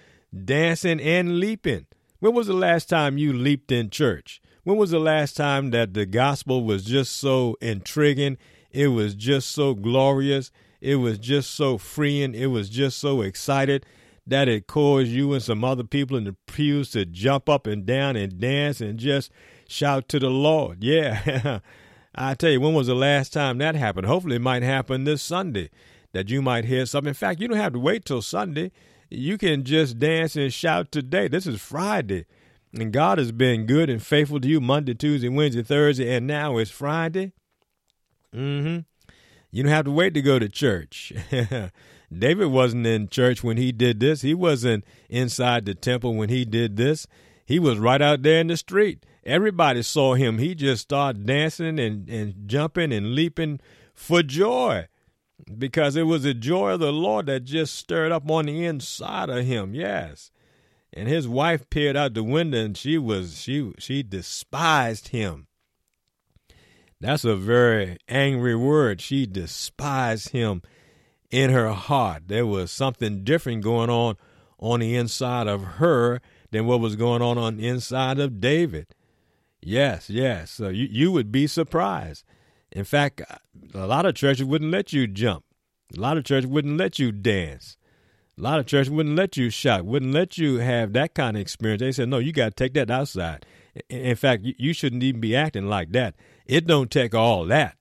dancing 0.44 1.00
and 1.00 1.38
leaping. 1.38 1.86
When 2.18 2.34
was 2.34 2.48
the 2.48 2.54
last 2.54 2.88
time 2.88 3.16
you 3.16 3.32
leaped 3.32 3.70
in 3.70 3.88
church? 3.88 4.42
When 4.64 4.76
was 4.76 4.90
the 4.90 4.98
last 4.98 5.36
time 5.36 5.70
that 5.70 5.94
the 5.94 6.06
gospel 6.06 6.64
was 6.64 6.84
just 6.84 7.16
so 7.16 7.56
intriguing? 7.60 8.36
It 8.72 8.88
was 8.88 9.14
just 9.14 9.52
so 9.52 9.74
glorious. 9.74 10.50
It 10.80 10.96
was 10.96 11.18
just 11.18 11.50
so 11.54 11.78
freeing. 11.78 12.34
It 12.34 12.46
was 12.46 12.68
just 12.68 12.98
so 12.98 13.20
excited 13.22 13.86
that 14.26 14.48
it 14.48 14.66
caused 14.66 15.10
you 15.10 15.34
and 15.34 15.42
some 15.42 15.62
other 15.62 15.84
people 15.84 16.16
in 16.16 16.24
the 16.24 16.32
pews 16.46 16.90
to 16.92 17.04
jump 17.04 17.48
up 17.48 17.66
and 17.66 17.84
down 17.86 18.16
and 18.16 18.40
dance 18.40 18.80
and 18.80 18.98
just 18.98 19.30
shout 19.68 20.08
to 20.08 20.18
the 20.18 20.30
Lord. 20.30 20.78
Yeah. 20.82 21.60
I 22.14 22.34
tell 22.34 22.50
you, 22.50 22.60
when 22.60 22.74
was 22.74 22.86
the 22.86 22.94
last 22.94 23.32
time 23.32 23.58
that 23.58 23.74
happened? 23.74 24.06
Hopefully, 24.06 24.36
it 24.36 24.42
might 24.42 24.62
happen 24.62 25.04
this 25.04 25.22
Sunday 25.22 25.70
that 26.12 26.30
you 26.30 26.40
might 26.40 26.64
hear 26.64 26.86
something. 26.86 27.08
In 27.08 27.14
fact, 27.14 27.40
you 27.40 27.48
don't 27.48 27.58
have 27.58 27.72
to 27.72 27.78
wait 27.78 28.04
till 28.04 28.22
Sunday. 28.22 28.70
You 29.10 29.36
can 29.36 29.64
just 29.64 29.98
dance 29.98 30.36
and 30.36 30.52
shout 30.52 30.92
today. 30.92 31.28
This 31.28 31.46
is 31.46 31.60
Friday. 31.60 32.26
And 32.72 32.92
God 32.92 33.18
has 33.18 33.32
been 33.32 33.66
good 33.66 33.90
and 33.90 34.02
faithful 34.02 34.40
to 34.40 34.48
you 34.48 34.60
Monday, 34.60 34.94
Tuesday, 34.94 35.28
Wednesday, 35.28 35.62
Thursday, 35.62 36.14
and 36.14 36.26
now 36.26 36.58
it's 36.58 36.70
Friday. 36.70 37.32
Mm-hmm. 38.34 38.80
You 39.50 39.62
don't 39.62 39.72
have 39.72 39.84
to 39.84 39.90
wait 39.92 40.14
to 40.14 40.22
go 40.22 40.38
to 40.38 40.48
church. 40.48 41.12
David 42.12 42.46
wasn't 42.46 42.86
in 42.86 43.08
church 43.08 43.44
when 43.44 43.56
he 43.56 43.72
did 43.72 44.00
this. 44.00 44.22
He 44.22 44.34
wasn't 44.34 44.84
inside 45.08 45.64
the 45.64 45.74
temple 45.74 46.14
when 46.14 46.28
he 46.28 46.44
did 46.44 46.76
this. 46.76 47.06
He 47.44 47.58
was 47.58 47.78
right 47.78 48.02
out 48.02 48.22
there 48.22 48.40
in 48.40 48.48
the 48.48 48.56
street. 48.56 49.04
Everybody 49.24 49.82
saw 49.82 50.14
him. 50.14 50.38
He 50.38 50.54
just 50.54 50.82
started 50.82 51.26
dancing 51.26 51.78
and, 51.78 52.08
and 52.08 52.34
jumping 52.46 52.92
and 52.92 53.14
leaping 53.14 53.60
for 53.94 54.22
joy 54.22 54.88
because 55.58 55.96
it 55.96 56.02
was 56.02 56.24
the 56.24 56.34
joy 56.34 56.72
of 56.72 56.80
the 56.80 56.92
Lord 56.92 57.26
that 57.26 57.44
just 57.44 57.74
stirred 57.74 58.12
up 58.12 58.30
on 58.30 58.46
the 58.46 58.64
inside 58.64 59.30
of 59.30 59.44
him. 59.44 59.74
Yes. 59.74 60.30
And 60.92 61.08
his 61.08 61.26
wife 61.26 61.68
peered 61.70 61.96
out 61.96 62.14
the 62.14 62.22
window 62.22 62.64
and 62.64 62.76
she 62.76 62.98
was 62.98 63.40
she 63.40 63.72
she 63.78 64.02
despised 64.02 65.08
him. 65.08 65.46
That's 67.00 67.24
a 67.24 67.36
very 67.36 67.98
angry 68.08 68.54
word. 68.54 69.00
She 69.00 69.26
despised 69.26 70.30
him 70.30 70.62
in 71.30 71.50
her 71.50 71.72
heart. 71.72 72.28
There 72.28 72.46
was 72.46 72.70
something 72.70 73.24
different 73.24 73.62
going 73.62 73.90
on 73.90 74.16
on 74.58 74.80
the 74.80 74.96
inside 74.96 75.46
of 75.46 75.64
her 75.64 76.20
than 76.50 76.66
what 76.66 76.80
was 76.80 76.96
going 76.96 77.22
on 77.22 77.36
on 77.36 77.56
the 77.56 77.66
inside 77.66 78.18
of 78.20 78.40
David. 78.40 78.86
Yes, 79.64 80.10
yes. 80.10 80.50
So 80.50 80.68
you, 80.68 80.86
you 80.90 81.10
would 81.12 81.32
be 81.32 81.46
surprised. 81.46 82.24
In 82.70 82.84
fact, 82.84 83.22
a 83.72 83.86
lot 83.86 84.04
of 84.04 84.14
churches 84.14 84.44
wouldn't 84.44 84.70
let 84.70 84.92
you 84.92 85.06
jump. 85.06 85.44
A 85.96 86.00
lot 86.00 86.18
of 86.18 86.24
churches 86.24 86.46
wouldn't 86.48 86.76
let 86.76 86.98
you 86.98 87.12
dance. 87.12 87.76
A 88.36 88.42
lot 88.42 88.58
of 88.58 88.66
churches 88.66 88.90
wouldn't 88.90 89.14
let 89.16 89.36
you 89.36 89.48
shout, 89.48 89.84
wouldn't 89.84 90.12
let 90.12 90.38
you 90.38 90.56
have 90.56 90.92
that 90.92 91.14
kind 91.14 91.36
of 91.36 91.40
experience. 91.40 91.80
They 91.80 91.92
said, 91.92 92.08
no, 92.08 92.18
you 92.18 92.32
got 92.32 92.44
to 92.46 92.50
take 92.50 92.74
that 92.74 92.90
outside. 92.90 93.46
In 93.88 94.16
fact, 94.16 94.42
you 94.44 94.72
shouldn't 94.72 95.02
even 95.04 95.20
be 95.20 95.36
acting 95.36 95.68
like 95.68 95.92
that. 95.92 96.16
It 96.46 96.66
don't 96.66 96.90
take 96.90 97.14
all 97.14 97.44
that 97.46 97.76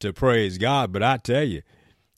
to 0.00 0.12
praise 0.12 0.58
God. 0.58 0.92
But 0.92 1.04
I 1.04 1.18
tell 1.18 1.44
you, 1.44 1.62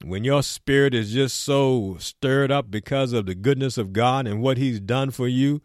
when 0.03 0.25
your 0.25 0.43
spirit 0.43 0.95
is 0.95 1.13
just 1.13 1.39
so 1.41 1.97
stirred 1.99 2.51
up 2.51 2.71
because 2.71 3.13
of 3.13 3.27
the 3.27 3.35
goodness 3.35 3.77
of 3.77 3.93
God 3.93 4.27
and 4.27 4.41
what 4.41 4.57
He's 4.57 4.81
done 4.81 5.11
for 5.11 5.29
you, 5.29 5.61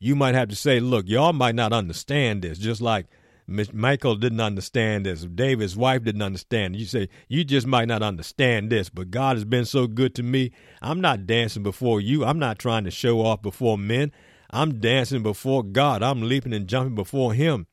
you 0.00 0.16
might 0.16 0.34
have 0.34 0.48
to 0.48 0.56
say, 0.56 0.80
look, 0.80 1.06
y'all 1.06 1.34
might 1.34 1.54
not 1.54 1.72
understand 1.74 2.42
this, 2.42 2.58
just 2.58 2.80
like 2.80 3.06
Michal 3.46 4.16
didn't 4.16 4.40
understand 4.40 5.04
this. 5.04 5.24
David's 5.24 5.76
wife 5.76 6.02
didn't 6.04 6.22
understand. 6.22 6.76
You 6.76 6.86
say, 6.86 7.08
you 7.28 7.44
just 7.44 7.66
might 7.66 7.88
not 7.88 8.02
understand 8.02 8.70
this, 8.70 8.88
but 8.88 9.10
God 9.10 9.36
has 9.36 9.44
been 9.44 9.66
so 9.66 9.86
good 9.86 10.14
to 10.14 10.22
me. 10.22 10.52
I'm 10.80 11.00
not 11.00 11.26
dancing 11.26 11.62
before 11.62 12.00
you. 12.00 12.24
I'm 12.24 12.38
not 12.38 12.58
trying 12.58 12.84
to 12.84 12.90
show 12.90 13.20
off 13.20 13.42
before 13.42 13.76
men. 13.76 14.10
I'm 14.50 14.80
dancing 14.80 15.22
before 15.22 15.62
God. 15.62 16.02
I'm 16.02 16.22
leaping 16.22 16.54
and 16.54 16.66
jumping 16.66 16.94
before 16.94 17.34
Him 17.34 17.66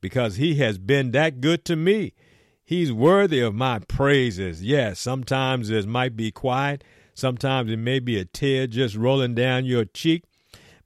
because 0.00 0.36
He 0.36 0.54
has 0.56 0.78
been 0.78 1.10
that 1.10 1.40
good 1.40 1.64
to 1.66 1.76
me. 1.76 2.14
He's 2.64 2.92
worthy 2.92 3.40
of 3.40 3.54
my 3.54 3.80
praises. 3.80 4.62
Yes, 4.62 4.98
sometimes 4.98 5.70
it 5.70 5.86
might 5.86 6.16
be 6.16 6.32
quiet. 6.32 6.82
Sometimes 7.14 7.70
it 7.70 7.78
may 7.78 7.98
be 7.98 8.18
a 8.18 8.24
tear 8.24 8.66
just 8.66 8.96
rolling 8.96 9.34
down 9.34 9.66
your 9.66 9.84
cheek. 9.84 10.24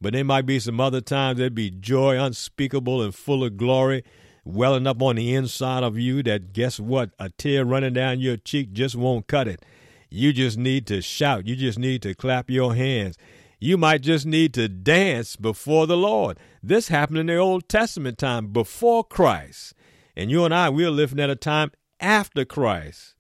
But 0.01 0.15
there 0.15 0.25
might 0.25 0.47
be 0.47 0.59
some 0.59 0.81
other 0.81 1.01
times 1.01 1.39
there'd 1.39 1.55
be 1.55 1.71
joy 1.71 2.19
unspeakable 2.19 3.03
and 3.03 3.15
full 3.15 3.45
of 3.45 3.57
glory 3.57 4.03
welling 4.45 4.87
up 4.87 5.03
on 5.03 5.17
the 5.17 5.35
inside 5.35 5.83
of 5.83 5.99
you 5.99 6.23
that 6.23 6.53
guess 6.53 6.81
what? 6.81 7.11
A 7.19 7.31
tear 7.31 7.65
running 7.65 7.93
down 7.93 8.21
your 8.21 8.37
cheek 8.37 8.73
just 8.73 8.97
won't 8.97 9.27
cut 9.27 9.47
it. 9.47 9.63
You 10.09 10.33
just 10.33 10.59
need 10.59 10.87
to 10.89 11.03
shout. 11.03 11.47
You 11.47 11.55
just 11.55 11.79
need 11.79 12.03
to 12.03 12.15
clap 12.15 12.51
your 12.51 12.75
hands. 12.75 13.17
You 13.61 13.77
might 13.77 14.01
just 14.01 14.25
need 14.25 14.55
to 14.55 14.69
dance 14.69 15.37
before 15.37 15.87
the 15.87 15.97
Lord. 15.97 16.39
This 16.63 16.89
happened 16.89 17.19
in 17.19 17.27
the 17.27 17.37
Old 17.37 17.69
Testament 17.69 18.17
time 18.17 18.49
before 18.49 19.05
Christ. 19.05 19.75
And 20.17 20.31
you 20.31 20.45
and 20.45 20.55
I, 20.55 20.71
we're 20.71 20.91
living 20.91 21.21
at 21.21 21.31
a 21.31 21.37
time 21.37 21.71
after 22.01 22.47
Christ 22.47 23.15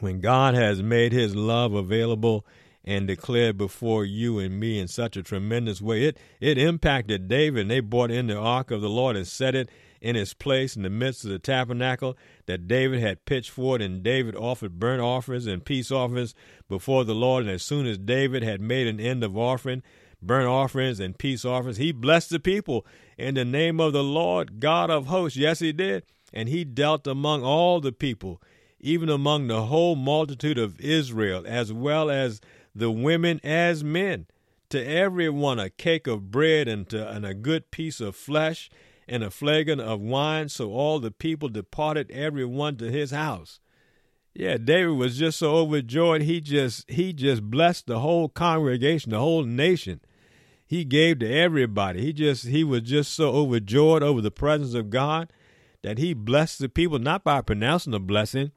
when 0.00 0.20
God 0.20 0.54
has 0.54 0.82
made 0.82 1.12
his 1.12 1.36
love 1.36 1.74
available 1.74 2.46
and 2.88 3.06
declared 3.06 3.58
before 3.58 4.02
you 4.02 4.38
and 4.38 4.58
me 4.58 4.78
in 4.78 4.88
such 4.88 5.14
a 5.14 5.22
tremendous 5.22 5.82
way. 5.82 6.04
It 6.04 6.18
it 6.40 6.56
impacted 6.56 7.28
David, 7.28 7.60
and 7.60 7.70
they 7.70 7.80
brought 7.80 8.10
in 8.10 8.28
the 8.28 8.38
ark 8.38 8.70
of 8.70 8.80
the 8.80 8.88
Lord 8.88 9.14
and 9.14 9.26
set 9.26 9.54
it 9.54 9.68
in 10.00 10.16
its 10.16 10.32
place 10.32 10.74
in 10.74 10.84
the 10.84 10.88
midst 10.88 11.22
of 11.22 11.30
the 11.30 11.38
tabernacle 11.38 12.16
that 12.46 12.66
David 12.66 13.00
had 13.00 13.26
pitched 13.26 13.50
for 13.50 13.76
it, 13.76 13.82
and 13.82 14.02
David 14.02 14.34
offered 14.34 14.80
burnt 14.80 15.02
offerings 15.02 15.46
and 15.46 15.66
peace 15.66 15.90
offerings 15.90 16.34
before 16.66 17.04
the 17.04 17.14
Lord. 17.14 17.44
And 17.44 17.52
as 17.52 17.62
soon 17.62 17.86
as 17.86 17.98
David 17.98 18.42
had 18.42 18.62
made 18.62 18.86
an 18.86 18.98
end 18.98 19.22
of 19.22 19.36
offering, 19.36 19.82
burnt 20.22 20.48
offerings 20.48 20.98
and 20.98 21.18
peace 21.18 21.44
offerings, 21.44 21.76
he 21.76 21.92
blessed 21.92 22.30
the 22.30 22.40
people 22.40 22.86
in 23.18 23.34
the 23.34 23.44
name 23.44 23.80
of 23.80 23.92
the 23.92 24.04
Lord 24.04 24.60
God 24.60 24.88
of 24.88 25.08
hosts. 25.08 25.36
Yes, 25.36 25.58
he 25.58 25.72
did. 25.72 26.04
And 26.32 26.48
he 26.48 26.64
dealt 26.64 27.06
among 27.06 27.42
all 27.42 27.80
the 27.80 27.92
people, 27.92 28.40
even 28.80 29.10
among 29.10 29.48
the 29.48 29.64
whole 29.64 29.94
multitude 29.94 30.56
of 30.56 30.80
Israel, 30.80 31.44
as 31.46 31.70
well 31.70 32.10
as 32.10 32.40
the 32.74 32.90
women 32.90 33.40
as 33.42 33.82
men. 33.82 34.26
To 34.70 34.84
everyone 34.84 35.58
a 35.58 35.70
cake 35.70 36.06
of 36.06 36.30
bread 36.30 36.68
and, 36.68 36.86
to, 36.90 37.08
and 37.08 37.24
a 37.24 37.32
good 37.32 37.70
piece 37.70 38.00
of 38.00 38.14
flesh 38.14 38.68
and 39.08 39.24
a 39.24 39.30
flagon 39.30 39.80
of 39.80 40.00
wine. 40.00 40.50
So 40.50 40.72
all 40.72 41.00
the 41.00 41.10
people 41.10 41.48
departed, 41.48 42.10
every 42.10 42.44
one 42.44 42.76
to 42.76 42.90
his 42.90 43.10
house. 43.10 43.60
Yeah, 44.34 44.56
David 44.56 44.92
was 44.92 45.18
just 45.18 45.38
so 45.38 45.56
overjoyed. 45.56 46.22
He 46.22 46.40
just 46.40 46.88
he 46.88 47.12
just 47.12 47.42
blessed 47.42 47.86
the 47.86 47.98
whole 47.98 48.28
congregation, 48.28 49.10
the 49.10 49.18
whole 49.18 49.42
nation. 49.42 50.00
He 50.64 50.84
gave 50.84 51.18
to 51.20 51.28
everybody. 51.28 52.02
He 52.02 52.12
just 52.12 52.46
he 52.46 52.62
was 52.62 52.82
just 52.82 53.14
so 53.14 53.30
overjoyed 53.30 54.02
over 54.02 54.20
the 54.20 54.30
presence 54.30 54.74
of 54.74 54.90
God 54.90 55.32
that 55.82 55.98
he 55.98 56.12
blessed 56.12 56.58
the 56.58 56.68
people 56.68 56.98
not 56.98 57.24
by 57.24 57.40
pronouncing 57.40 57.94
a 57.94 57.98
blessing. 57.98 58.52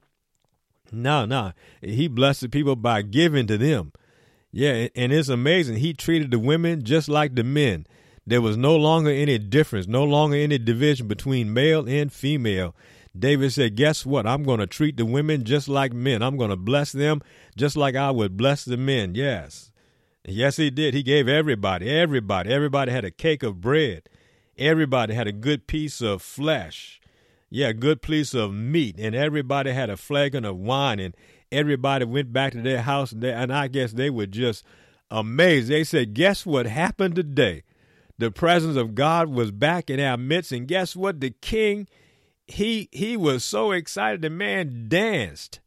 No, 0.92 1.24
no. 1.24 1.52
He 1.80 2.06
blessed 2.06 2.42
the 2.42 2.48
people 2.48 2.76
by 2.76 3.02
giving 3.02 3.46
to 3.46 3.56
them. 3.56 3.92
Yeah, 4.52 4.88
and 4.94 5.12
it's 5.12 5.28
amazing. 5.28 5.78
He 5.78 5.94
treated 5.94 6.30
the 6.30 6.38
women 6.38 6.84
just 6.84 7.08
like 7.08 7.34
the 7.34 7.44
men. 7.44 7.86
There 8.26 8.42
was 8.42 8.56
no 8.56 8.76
longer 8.76 9.10
any 9.10 9.38
difference, 9.38 9.86
no 9.86 10.04
longer 10.04 10.36
any 10.36 10.58
division 10.58 11.08
between 11.08 11.52
male 11.52 11.88
and 11.88 12.12
female. 12.12 12.74
David 13.18 13.52
said, 13.52 13.76
Guess 13.76 14.06
what? 14.06 14.26
I'm 14.26 14.44
going 14.44 14.60
to 14.60 14.66
treat 14.66 14.96
the 14.96 15.06
women 15.06 15.44
just 15.44 15.68
like 15.68 15.92
men. 15.92 16.22
I'm 16.22 16.36
going 16.36 16.50
to 16.50 16.56
bless 16.56 16.92
them 16.92 17.22
just 17.56 17.76
like 17.76 17.96
I 17.96 18.10
would 18.10 18.36
bless 18.36 18.64
the 18.64 18.76
men. 18.76 19.14
Yes. 19.14 19.72
Yes, 20.24 20.56
he 20.56 20.70
did. 20.70 20.94
He 20.94 21.02
gave 21.02 21.26
everybody, 21.28 21.90
everybody, 21.90 22.52
everybody 22.52 22.92
had 22.92 23.04
a 23.04 23.10
cake 23.10 23.42
of 23.42 23.60
bread. 23.60 24.08
Everybody 24.56 25.14
had 25.14 25.26
a 25.26 25.32
good 25.32 25.66
piece 25.66 26.00
of 26.00 26.22
flesh. 26.22 27.00
Yeah, 27.50 27.68
a 27.68 27.74
good 27.74 28.02
piece 28.02 28.32
of 28.32 28.54
meat. 28.54 28.96
And 28.98 29.14
everybody 29.14 29.72
had 29.72 29.90
a 29.90 29.96
flagon 29.96 30.44
of 30.44 30.56
wine. 30.56 31.00
And 31.00 31.16
everybody 31.52 32.04
went 32.04 32.32
back 32.32 32.52
to 32.52 32.62
their 32.62 32.82
house, 32.82 33.12
and, 33.12 33.22
they, 33.22 33.32
and 33.32 33.52
I 33.52 33.68
guess 33.68 33.92
they 33.92 34.10
were 34.10 34.26
just 34.26 34.64
amazed. 35.10 35.68
They 35.68 35.84
said, 35.84 36.14
Guess 36.14 36.46
what 36.46 36.66
happened 36.66 37.14
today? 37.16 37.62
The 38.18 38.30
presence 38.30 38.76
of 38.76 38.94
God 38.94 39.28
was 39.28 39.50
back 39.50 39.90
in 39.90 40.00
our 40.00 40.16
midst, 40.16 40.52
and 40.52 40.68
guess 40.68 40.94
what? 40.94 41.20
The 41.20 41.30
king, 41.30 41.88
he 42.46 42.88
he 42.92 43.16
was 43.16 43.44
so 43.44 43.72
excited. 43.72 44.22
The 44.22 44.30
man 44.30 44.86
danced, 44.88 45.60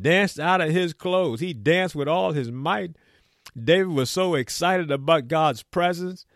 danced 0.00 0.38
out 0.38 0.60
of 0.60 0.70
his 0.70 0.92
clothes. 0.92 1.40
He 1.40 1.52
danced 1.52 1.94
with 1.94 2.08
all 2.08 2.32
his 2.32 2.50
might. 2.50 2.96
David 3.58 3.88
was 3.88 4.10
so 4.10 4.34
excited 4.34 4.90
about 4.90 5.28
God's 5.28 5.62
presence 5.62 6.26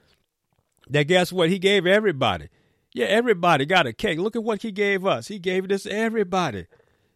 that 0.89 1.05
guess 1.05 1.33
what? 1.33 1.51
He 1.51 1.59
gave 1.59 1.87
everybody. 1.87 2.49
Yeah, 2.95 3.07
everybody 3.07 3.65
got 3.65 3.87
a 3.87 3.93
cake. 3.93 4.19
Look 4.19 4.37
at 4.37 4.45
what 4.45 4.63
he 4.63 4.71
gave 4.71 5.07
us. 5.07 5.29
He 5.29 5.39
gave 5.39 5.69
this 5.69 5.85
to 5.85 5.93
everybody. 5.93 6.67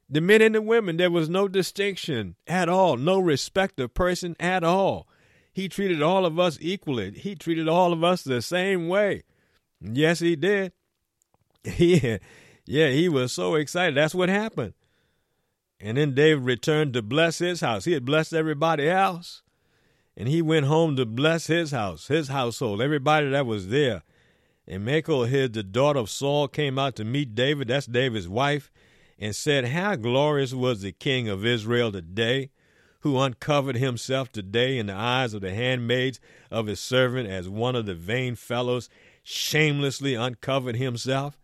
The 0.09 0.21
men 0.21 0.41
and 0.41 0.55
the 0.55 0.63
women, 0.63 0.97
there 0.97 1.11
was 1.11 1.29
no 1.29 1.49
distinction 1.49 2.37
at 2.47 2.69
all, 2.69 2.97
no 2.97 3.19
respect 3.19 3.81
of 3.81 3.95
person 3.95 4.37
at 4.39 4.63
all. 4.63 5.09
He 5.53 5.69
treated 5.69 6.03
all 6.03 6.25
of 6.25 6.39
us 6.39 6.59
equally. 6.61 7.13
He 7.13 7.35
treated 7.35 7.69
all 7.69 7.93
of 7.93 8.05
us 8.05 8.23
the 8.23 8.43
same 8.43 8.89
way. 8.89 9.25
Yes, 9.81 10.21
he 10.21 10.37
did. 10.37 10.73
Yeah, 11.79 12.19
yeah, 12.65 12.91
he 12.91 13.09
was 13.09 13.33
so 13.33 13.57
excited. 13.57 13.97
That's 13.97 14.15
what 14.15 14.29
happened. 14.29 14.75
And 15.81 15.97
then 15.97 16.15
David 16.15 16.45
returned 16.45 16.93
to 16.95 17.03
bless 17.03 17.39
his 17.39 17.61
house. 17.61 17.85
He 17.85 17.93
had 17.93 18.05
blessed 18.05 18.33
everybody 18.33 18.89
else. 18.89 19.43
And 20.17 20.29
he 20.29 20.43
went 20.43 20.67
home 20.67 20.95
to 20.97 21.05
bless 21.05 21.49
his 21.49 21.73
house, 21.73 22.07
his 22.07 22.29
household, 22.29 22.81
everybody 22.81 23.31
that 23.31 23.47
was 23.47 23.69
there. 23.69 24.03
And 24.67 24.85
Michal, 24.85 25.25
his 25.25 25.51
the 25.51 25.63
daughter 25.63 25.99
of 25.99 26.09
Saul, 26.11 26.49
came 26.49 26.79
out 26.79 26.97
to 26.97 27.05
meet 27.05 27.35
David. 27.35 27.69
That's 27.69 27.87
David's 27.87 28.29
wife 28.29 28.71
and 29.19 29.35
said, 29.35 29.67
How 29.67 29.97
glorious 29.97 30.53
was 30.53 30.83
the 30.83 30.93
king 30.93 31.29
of 31.29 31.45
Israel 31.45 31.93
today, 31.93 32.51
who 33.01 33.19
uncovered 33.19 33.77
himself 33.77 34.33
today 34.33 34.79
in 34.79 34.87
the 34.87 34.95
eyes 34.95 35.35
of 35.35 35.41
the 35.41 35.55
handmaids 35.55 36.21
of 36.51 36.67
his 36.67 36.81
servant 36.81 37.29
as 37.29 37.49
one 37.49 37.77
of 37.77 37.87
the 37.87 37.95
vain 37.95 38.35
fellows 38.35 38.89
shamelessly 39.23 40.15
uncovered 40.15 40.77
himself? 40.77 41.39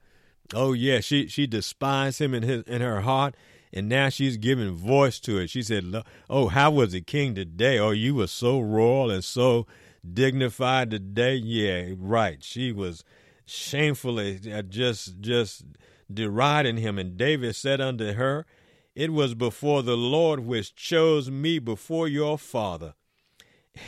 Oh 0.54 0.72
yeah, 0.72 1.00
she 1.00 1.28
she 1.28 1.46
despised 1.46 2.20
him 2.20 2.34
in 2.34 2.42
his 2.42 2.62
in 2.64 2.82
her 2.82 3.02
heart, 3.02 3.34
and 3.72 3.88
now 3.88 4.08
she's 4.08 4.36
giving 4.36 4.74
voice 4.74 5.18
to 5.20 5.38
it. 5.38 5.48
She 5.48 5.62
said, 5.62 6.02
"Oh, 6.28 6.48
how 6.48 6.70
was 6.70 6.92
the 6.92 7.00
king 7.00 7.34
today? 7.34 7.78
Oh, 7.78 7.90
you 7.90 8.14
were 8.16 8.26
so 8.26 8.60
royal 8.60 9.10
and 9.10 9.24
so 9.24 9.66
dignified 10.12 10.90
today." 10.90 11.36
Yeah, 11.36 11.94
right. 11.96 12.42
She 12.44 12.72
was 12.72 13.04
shamefully 13.46 14.40
uh, 14.52 14.62
just 14.62 15.20
just 15.20 15.64
deriding 16.12 16.78
him, 16.78 16.99
and 16.99 17.16
David 17.16 17.54
said 17.54 17.80
unto 17.80 18.12
her, 18.12 18.47
"It 18.94 19.12
was 19.12 19.35
before 19.35 19.82
the 19.82 19.97
Lord 19.97 20.40
which 20.40 20.75
chose 20.75 21.30
me 21.30 21.59
before 21.59 22.09
your 22.09 22.38
father, 22.38 22.94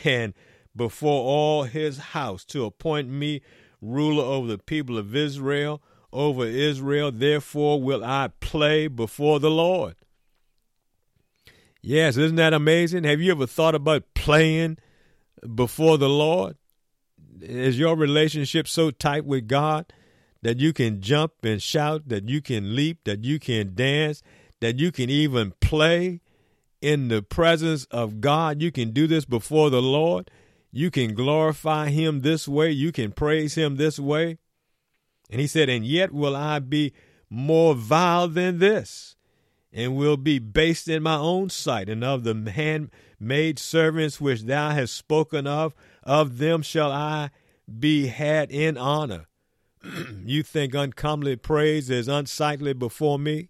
and 0.03 0.33
before 0.75 1.23
all 1.23 1.63
his 1.63 1.97
house 1.97 2.43
to 2.45 2.65
appoint 2.65 3.09
me 3.09 3.41
ruler 3.81 4.23
over 4.23 4.47
the 4.47 4.57
people 4.57 4.97
of 4.97 5.15
Israel." 5.15 5.81
over 6.15 6.45
Israel, 6.45 7.11
therefore 7.11 7.81
will 7.81 8.03
I 8.03 8.29
play 8.39 8.87
before 8.87 9.39
the 9.39 9.51
Lord. 9.51 9.95
Yes, 11.81 12.17
isn't 12.17 12.37
that 12.37 12.53
amazing? 12.53 13.03
Have 13.03 13.21
you 13.21 13.31
ever 13.31 13.45
thought 13.45 13.75
about 13.75 14.13
playing 14.15 14.77
before 15.53 15.97
the 15.97 16.09
Lord? 16.09 16.55
Is 17.41 17.77
your 17.77 17.95
relationship 17.95 18.67
so 18.67 18.89
tight 18.89 19.25
with 19.25 19.47
God 19.47 19.91
that 20.45 20.59
you 20.59 20.71
can 20.73 21.01
jump 21.01 21.33
and 21.41 21.59
shout, 21.59 22.07
that 22.07 22.29
you 22.29 22.39
can 22.39 22.75
leap, 22.75 23.03
that 23.05 23.23
you 23.23 23.39
can 23.39 23.73
dance, 23.73 24.21
that 24.61 24.77
you 24.77 24.91
can 24.91 25.09
even 25.09 25.51
play 25.59 26.21
in 26.81 27.07
the 27.07 27.23
presence 27.23 27.85
of 27.85 28.21
God? 28.21 28.61
You 28.61 28.71
can 28.71 28.91
do 28.91 29.07
this 29.07 29.25
before 29.25 29.71
the 29.71 29.81
Lord. 29.81 30.29
You 30.71 30.91
can 30.91 31.15
glorify 31.15 31.89
Him 31.89 32.19
this 32.19 32.47
way. 32.47 32.69
You 32.69 32.91
can 32.91 33.11
praise 33.11 33.55
Him 33.55 33.77
this 33.77 33.97
way. 33.97 34.37
And 35.31 35.41
he 35.41 35.47
said, 35.47 35.67
And 35.67 35.83
yet 35.83 36.11
will 36.11 36.35
I 36.35 36.59
be 36.59 36.93
more 37.27 37.73
vile 37.73 38.27
than 38.27 38.59
this, 38.59 39.15
and 39.73 39.95
will 39.95 40.15
be 40.15 40.37
based 40.37 40.87
in 40.87 41.01
my 41.01 41.17
own 41.17 41.49
sight, 41.49 41.89
and 41.89 42.03
of 42.03 42.23
the 42.23 42.35
handmaid 42.51 43.57
servants 43.57 44.21
which 44.21 44.43
thou 44.43 44.69
hast 44.69 44.93
spoken 44.93 45.47
of, 45.47 45.73
of 46.03 46.37
them 46.37 46.61
shall 46.61 46.91
I 46.91 47.31
be 47.79 48.05
had 48.07 48.51
in 48.51 48.77
honor. 48.77 49.25
you 50.25 50.43
think 50.43 50.73
uncomely 50.73 51.35
praise 51.35 51.89
is 51.89 52.07
unsightly 52.07 52.73
before 52.73 53.19
me? 53.19 53.49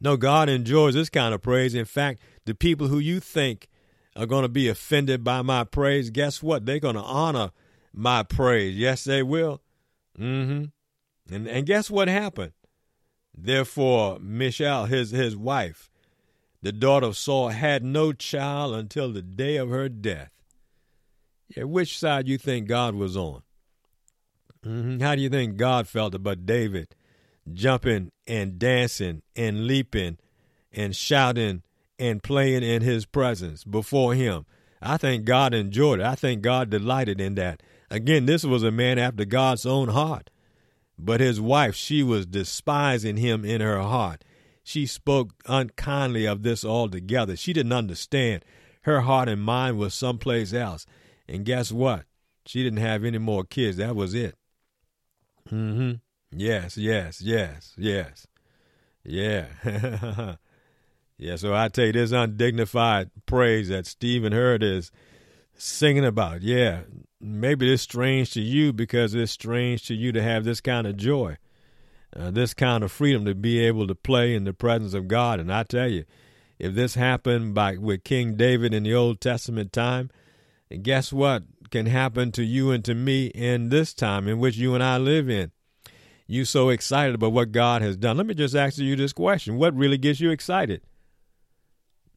No, 0.00 0.16
God 0.16 0.48
enjoys 0.48 0.94
this 0.94 1.08
kind 1.08 1.32
of 1.32 1.42
praise. 1.42 1.74
In 1.74 1.84
fact, 1.84 2.20
the 2.44 2.54
people 2.54 2.88
who 2.88 2.98
you 2.98 3.20
think 3.20 3.68
are 4.16 4.26
going 4.26 4.42
to 4.42 4.48
be 4.48 4.68
offended 4.68 5.22
by 5.22 5.42
my 5.42 5.64
praise, 5.64 6.10
guess 6.10 6.42
what? 6.42 6.66
They're 6.66 6.80
going 6.80 6.96
to 6.96 7.02
honor 7.02 7.50
my 7.92 8.22
praise. 8.22 8.76
Yes, 8.76 9.04
they 9.04 9.22
will. 9.22 9.62
Mm-hmm. 10.18 10.64
And 11.34 11.48
and 11.48 11.66
guess 11.66 11.90
what 11.90 12.08
happened? 12.08 12.52
Therefore, 13.34 14.18
Michal, 14.20 14.86
his 14.86 15.10
his 15.10 15.36
wife, 15.36 15.90
the 16.60 16.72
daughter 16.72 17.06
of 17.06 17.16
Saul, 17.16 17.50
had 17.50 17.84
no 17.84 18.12
child 18.12 18.74
until 18.74 19.12
the 19.12 19.22
day 19.22 19.56
of 19.56 19.70
her 19.70 19.88
death. 19.88 20.32
Yeah, 21.48 21.64
which 21.64 21.98
side 21.98 22.28
you 22.28 22.38
think 22.38 22.66
God 22.66 22.94
was 22.94 23.16
on? 23.16 23.42
Mm-hmm. 24.66 25.00
How 25.00 25.14
do 25.14 25.22
you 25.22 25.28
think 25.28 25.56
God 25.56 25.88
felt 25.88 26.14
about 26.14 26.46
David 26.46 26.94
jumping 27.52 28.12
and 28.26 28.58
dancing 28.58 29.22
and 29.34 29.66
leaping 29.66 30.18
and 30.72 30.94
shouting 30.94 31.62
and 31.98 32.22
playing 32.22 32.62
in 32.62 32.82
his 32.82 33.06
presence 33.06 33.64
before 33.64 34.14
him? 34.14 34.46
I 34.80 34.96
think 34.96 35.24
God 35.24 35.54
enjoyed 35.54 36.00
it. 36.00 36.06
I 36.06 36.14
think 36.14 36.42
God 36.42 36.70
delighted 36.70 37.20
in 37.20 37.34
that. 37.36 37.62
Again, 37.90 38.26
this 38.26 38.44
was 38.44 38.62
a 38.62 38.70
man 38.70 38.98
after 38.98 39.24
God's 39.24 39.66
own 39.66 39.88
heart. 39.88 40.30
But 40.98 41.20
his 41.20 41.40
wife, 41.40 41.74
she 41.74 42.02
was 42.02 42.26
despising 42.26 43.16
him 43.16 43.44
in 43.44 43.60
her 43.60 43.80
heart. 43.80 44.24
She 44.62 44.86
spoke 44.86 45.32
unkindly 45.46 46.26
of 46.26 46.42
this 46.42 46.64
altogether. 46.64 47.36
She 47.36 47.52
didn't 47.52 47.72
understand. 47.72 48.44
Her 48.82 49.00
heart 49.02 49.28
and 49.28 49.42
mind 49.42 49.78
was 49.78 49.94
someplace 49.94 50.52
else. 50.52 50.86
And 51.28 51.44
guess 51.44 51.72
what? 51.72 52.04
She 52.46 52.62
didn't 52.62 52.80
have 52.80 53.04
any 53.04 53.18
more 53.18 53.44
kids. 53.44 53.76
That 53.76 53.96
was 53.96 54.14
it. 54.14 54.36
Mm-hmm. 55.50 55.92
Yes, 56.34 56.76
yes, 56.76 57.20
yes, 57.20 57.74
yes. 57.76 58.26
Yeah. 59.04 59.46
yeah, 61.18 61.36
so 61.36 61.54
I 61.54 61.68
tell 61.68 61.86
you, 61.86 61.92
this 61.92 62.12
undignified 62.12 63.10
praise 63.26 63.68
that 63.68 63.86
Stephen 63.86 64.32
Hurd 64.32 64.62
is 64.62 64.90
singing 65.54 66.04
about. 66.04 66.42
Yeah, 66.42 66.82
maybe 67.20 67.72
it's 67.72 67.82
strange 67.82 68.30
to 68.32 68.40
you 68.40 68.72
because 68.72 69.14
it's 69.14 69.32
strange 69.32 69.86
to 69.86 69.94
you 69.94 70.12
to 70.12 70.22
have 70.22 70.44
this 70.44 70.60
kind 70.60 70.86
of 70.86 70.96
joy, 70.96 71.36
uh, 72.16 72.30
this 72.30 72.54
kind 72.54 72.82
of 72.82 72.92
freedom 72.92 73.24
to 73.24 73.34
be 73.34 73.58
able 73.60 73.86
to 73.86 73.94
play 73.94 74.34
in 74.34 74.44
the 74.44 74.52
presence 74.52 74.94
of 74.94 75.08
God. 75.08 75.40
And 75.40 75.52
I 75.52 75.64
tell 75.64 75.88
you, 75.88 76.04
if 76.58 76.74
this 76.74 76.94
happened 76.94 77.54
by 77.54 77.76
with 77.76 78.04
King 78.04 78.36
David 78.36 78.72
in 78.72 78.84
the 78.84 78.94
Old 78.94 79.20
Testament 79.20 79.72
time, 79.72 80.10
and 80.70 80.82
guess 80.82 81.12
what 81.12 81.42
can 81.72 81.86
happen 81.86 82.30
to 82.32 82.44
you 82.44 82.70
and 82.70 82.84
to 82.84 82.94
me 82.94 83.26
in 83.26 83.70
this 83.70 83.92
time 83.92 84.28
in 84.28 84.38
which 84.38 84.56
you 84.56 84.74
and 84.74 84.82
I 84.82 84.98
live 84.98 85.28
in? 85.28 85.50
You 86.28 86.44
so 86.44 86.68
excited 86.68 87.14
about 87.14 87.32
what 87.32 87.50
God 87.50 87.82
has 87.82 87.96
done. 87.96 88.16
Let 88.16 88.26
me 88.26 88.34
just 88.34 88.54
ask 88.54 88.78
you 88.78 88.94
this 88.94 89.12
question: 89.12 89.56
What 89.56 89.74
really 89.74 89.98
gets 89.98 90.20
you 90.20 90.30
excited? 90.30 90.82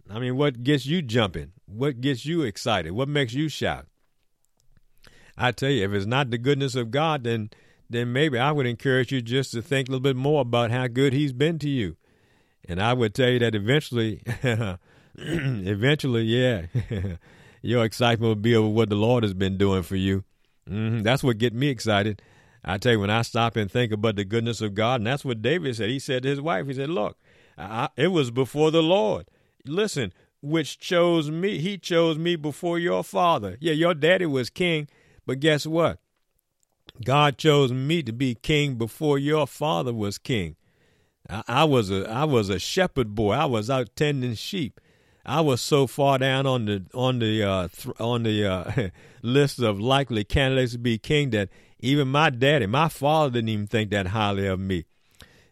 I 0.09 0.19
mean, 0.19 0.37
what 0.37 0.63
gets 0.63 0.85
you 0.85 1.01
jumping? 1.01 1.53
What 1.65 1.99
gets 1.99 2.25
you 2.25 2.43
excited? 2.43 2.91
What 2.91 3.09
makes 3.09 3.33
you 3.33 3.49
shout? 3.49 3.87
I 5.37 5.51
tell 5.51 5.71
you, 5.71 5.83
if 5.83 5.91
it's 5.91 6.05
not 6.05 6.29
the 6.29 6.37
goodness 6.37 6.75
of 6.75 6.91
God, 6.91 7.23
then 7.23 7.49
then 7.89 8.13
maybe 8.13 8.37
I 8.37 8.51
would 8.51 8.65
encourage 8.65 9.11
you 9.11 9.21
just 9.21 9.51
to 9.51 9.61
think 9.61 9.87
a 9.87 9.91
little 9.91 10.01
bit 10.01 10.15
more 10.15 10.41
about 10.41 10.71
how 10.71 10.87
good 10.87 11.13
He's 11.13 11.33
been 11.33 11.59
to 11.59 11.69
you. 11.69 11.97
And 12.67 12.81
I 12.81 12.93
would 12.93 13.13
tell 13.13 13.29
you 13.29 13.39
that 13.39 13.53
eventually, 13.53 14.21
eventually, 15.17 16.23
yeah, 16.23 16.65
your 17.65 17.83
excitement 17.83 18.27
will 18.27 18.35
be 18.35 18.55
over 18.55 18.69
what 18.69 18.89
the 18.89 18.95
Lord 18.95 19.23
has 19.23 19.33
been 19.33 19.57
doing 19.57 19.83
for 19.83 19.95
you. 19.95 20.23
Mm-hmm. 20.69 21.01
That's 21.01 21.23
what 21.23 21.37
get 21.37 21.53
me 21.53 21.69
excited. 21.69 22.21
I 22.63 22.77
tell 22.77 22.93
you, 22.93 22.99
when 22.99 23.09
I 23.09 23.21
stop 23.21 23.55
and 23.55 23.71
think 23.71 23.91
about 23.91 24.15
the 24.15 24.25
goodness 24.25 24.61
of 24.61 24.73
God, 24.73 25.01
and 25.01 25.07
that's 25.07 25.25
what 25.25 25.41
David 25.41 25.75
said. 25.75 25.89
He 25.89 25.99
said 25.99 26.23
to 26.23 26.29
his 26.29 26.41
wife, 26.41 26.67
he 26.67 26.73
said, 26.73 26.89
"Look, 26.89 27.17
I, 27.57 27.89
it 27.95 28.07
was 28.07 28.31
before 28.31 28.71
the 28.71 28.83
Lord. 28.83 29.27
Listen, 29.65 30.13
which 30.41 30.79
chose 30.79 31.29
me. 31.29 31.59
He 31.59 31.77
chose 31.77 32.17
me 32.17 32.35
before 32.35 32.79
your 32.79 33.03
father. 33.03 33.57
Yeah, 33.59 33.73
your 33.73 33.93
daddy 33.93 34.25
was 34.25 34.49
king." 34.49 34.87
But 35.25 35.39
guess 35.39 35.65
what? 35.65 35.99
God 37.03 37.37
chose 37.37 37.71
me 37.73 38.03
to 38.03 38.13
be 38.13 38.35
king 38.35 38.75
before 38.75 39.17
your 39.17 39.47
father 39.47 39.93
was 39.93 40.17
king. 40.17 40.55
I, 41.27 41.43
I, 41.47 41.63
was 41.63 41.89
a 41.89 42.07
I 42.09 42.25
was 42.25 42.49
a 42.49 42.59
shepherd 42.59 43.15
boy. 43.15 43.33
I 43.33 43.45
was 43.45 43.69
out 43.69 43.95
tending 43.95 44.35
sheep. 44.35 44.79
I 45.25 45.41
was 45.41 45.61
so 45.61 45.87
far 45.87 46.19
down 46.19 46.45
on 46.45 46.65
the 46.65 46.85
on 46.93 47.19
the 47.19 47.43
uh, 47.43 47.67
th- 47.67 47.95
on 47.99 48.23
the 48.23 48.45
uh, 48.45 48.89
list 49.21 49.59
of 49.59 49.79
likely 49.79 50.23
candidates 50.23 50.73
to 50.73 50.77
be 50.77 50.97
king 50.97 51.31
that 51.31 51.49
even 51.79 52.07
my 52.07 52.29
daddy, 52.29 52.67
my 52.67 52.89
father, 52.89 53.31
didn't 53.31 53.49
even 53.49 53.67
think 53.67 53.89
that 53.91 54.07
highly 54.07 54.47
of 54.47 54.59
me. 54.59 54.85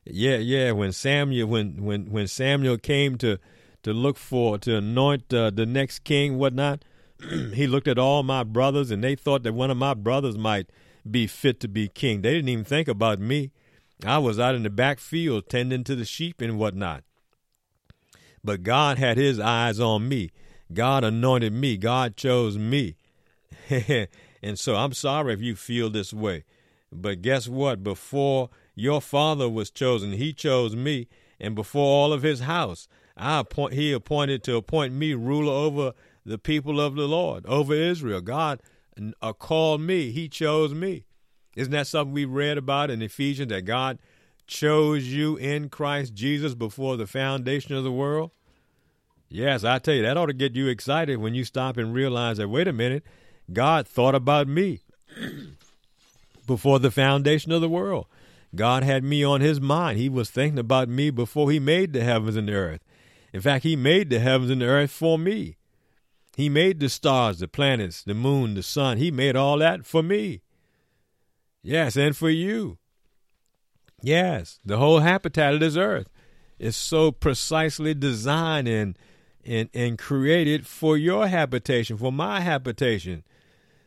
Yeah, 0.06 0.38
yeah. 0.38 0.72
When 0.72 0.92
Samuel 0.92 1.48
when 1.48 1.84
when 1.84 2.12
when 2.12 2.28
Samuel 2.28 2.78
came 2.78 3.18
to 3.20 3.40
to 3.84 3.94
look 3.94 4.18
for 4.18 4.58
to 4.60 4.78
anoint 4.78 5.34
uh, 5.34 5.50
the 5.50 5.66
next 5.66 6.04
king, 6.04 6.38
whatnot, 6.38 6.86
he 7.54 7.68
looked 7.68 7.88
at 7.88 7.98
all 7.98 8.24
my 8.24 8.44
brothers 8.44 8.92
and 8.92 9.04
they 9.04 9.16
thought 9.16 9.44
that 9.44 9.54
one 9.54 9.72
of 9.72 9.78
my 9.78 9.94
brothers 9.94 10.38
might 10.38 10.70
be 11.10 11.28
fit 11.28 11.60
to 11.62 11.68
be 11.68 11.88
king. 11.88 12.22
They 12.22 12.34
didn't 12.34 12.50
even 12.50 12.64
think 12.64 12.88
about 12.88 13.20
me. 13.20 13.52
I 14.06 14.18
was 14.20 14.40
out 14.40 14.56
in 14.56 14.64
the 14.64 14.70
back 14.70 15.00
field 15.00 15.50
tending 15.50 15.84
to 15.86 15.96
the 15.96 16.06
sheep 16.06 16.42
and 16.42 16.60
whatnot. 16.60 17.04
But 18.44 18.64
God 18.64 18.98
had 18.98 19.18
his 19.18 19.40
eyes 19.40 19.80
on 19.80 20.08
me. 20.08 20.32
God 20.74 21.04
anointed 21.04 21.54
me. 21.54 21.78
God 21.78 22.18
chose 22.18 22.58
me. 22.58 22.96
and 23.70 24.60
so 24.60 24.76
I'm 24.76 24.94
sorry 24.94 25.34
if 25.34 25.42
you 25.42 25.56
feel 25.56 25.90
this 25.90 26.14
way. 26.14 26.44
But 26.92 27.22
guess 27.22 27.48
what? 27.48 27.84
Before 27.84 28.50
your 28.76 29.02
father 29.02 29.50
was 29.50 29.72
chosen, 29.72 30.14
he 30.14 30.34
chose 30.34 30.76
me. 30.76 31.08
And 31.40 31.56
before 31.56 31.86
all 31.86 32.14
of 32.14 32.24
his 32.24 32.42
house, 32.42 32.88
I 33.16 33.40
appoint, 33.40 33.74
he 33.74 33.92
appointed 33.92 34.44
to 34.44 34.56
appoint 34.56 34.94
me 34.94 35.14
ruler 35.14 35.54
over 35.54 35.94
the 36.26 36.38
people 36.38 36.80
of 36.80 36.96
the 36.96 37.08
Lord, 37.08 37.46
over 37.46 37.74
Israel. 37.74 38.22
God 38.22 38.62
uh, 39.22 39.34
called 39.34 39.82
me, 39.82 40.12
He 40.12 40.28
chose 40.28 40.74
me. 40.74 41.06
Isn't 41.56 41.72
that 41.72 41.88
something 41.88 42.14
we 42.14 42.26
read 42.26 42.58
about 42.58 42.90
in 42.90 43.02
Ephesians 43.02 43.50
that 43.50 43.64
God 43.64 44.00
chose 44.48 45.08
you 45.08 45.36
in 45.38 45.70
Christ 45.70 46.14
Jesus 46.14 46.54
before 46.54 46.98
the 46.98 47.08
foundation 47.08 47.76
of 47.76 47.84
the 47.84 47.92
world? 47.92 48.32
Yes, 49.30 49.64
I 49.64 49.80
tell 49.80 49.96
you, 49.96 50.04
that 50.04 50.18
ought 50.18 50.28
to 50.28 50.34
get 50.34 50.56
you 50.56 50.68
excited 50.68 51.18
when 51.18 51.34
you 51.34 51.44
stop 51.44 51.78
and 51.78 51.94
realize 51.94 52.38
that, 52.38 52.50
wait 52.50 52.68
a 52.68 52.74
minute, 52.74 53.04
God 53.52 53.88
thought 53.88 54.16
about 54.16 54.48
me 54.48 54.82
before 56.48 56.80
the 56.80 56.92
foundation 56.92 57.52
of 57.52 57.62
the 57.62 57.70
world. 57.70 58.06
God 58.56 58.84
had 58.84 59.04
me 59.04 59.24
on 59.24 59.42
his 59.42 59.60
mind. 59.60 59.98
He 59.98 60.10
was 60.10 60.30
thinking 60.30 60.60
about 60.60 60.88
me 60.88 61.10
before 61.10 61.50
he 61.50 61.60
made 61.60 61.94
the 61.94 62.04
heavens 62.04 62.36
and 62.36 62.48
the 62.48 62.54
earth. 62.54 62.82
In 63.34 63.42
fact, 63.42 63.64
He 63.64 63.76
made 63.76 64.10
the 64.10 64.20
heavens 64.20 64.52
and 64.52 64.62
the 64.62 64.68
earth 64.68 64.92
for 64.92 65.18
me. 65.18 65.58
He 66.38 66.50
made 66.50 66.80
the 66.80 66.90
stars, 66.90 67.40
the 67.40 67.48
planets, 67.48 68.04
the 68.04 68.14
moon, 68.14 68.54
the 68.54 68.64
sun. 68.64 68.98
He 68.98 69.12
made 69.12 69.36
all 69.36 69.58
that 69.58 69.86
for 69.86 70.04
me. 70.04 70.42
Yes, 71.64 71.96
and 71.96 72.16
for 72.16 72.30
you. 72.30 72.78
Yes, 74.06 74.60
the 74.66 74.78
whole 74.78 75.00
habitat 75.00 75.54
of 75.54 75.62
this 75.62 75.78
earth 75.78 76.10
is 76.60 76.76
so 76.76 77.10
precisely 77.10 77.94
designed 77.94 78.68
and, 78.68 78.98
and, 79.46 79.70
and 79.74 79.98
created 79.98 80.68
for 80.68 80.98
your 80.98 81.26
habitation, 81.28 81.98
for 81.98 82.12
my 82.12 82.42
habitation, 82.42 83.24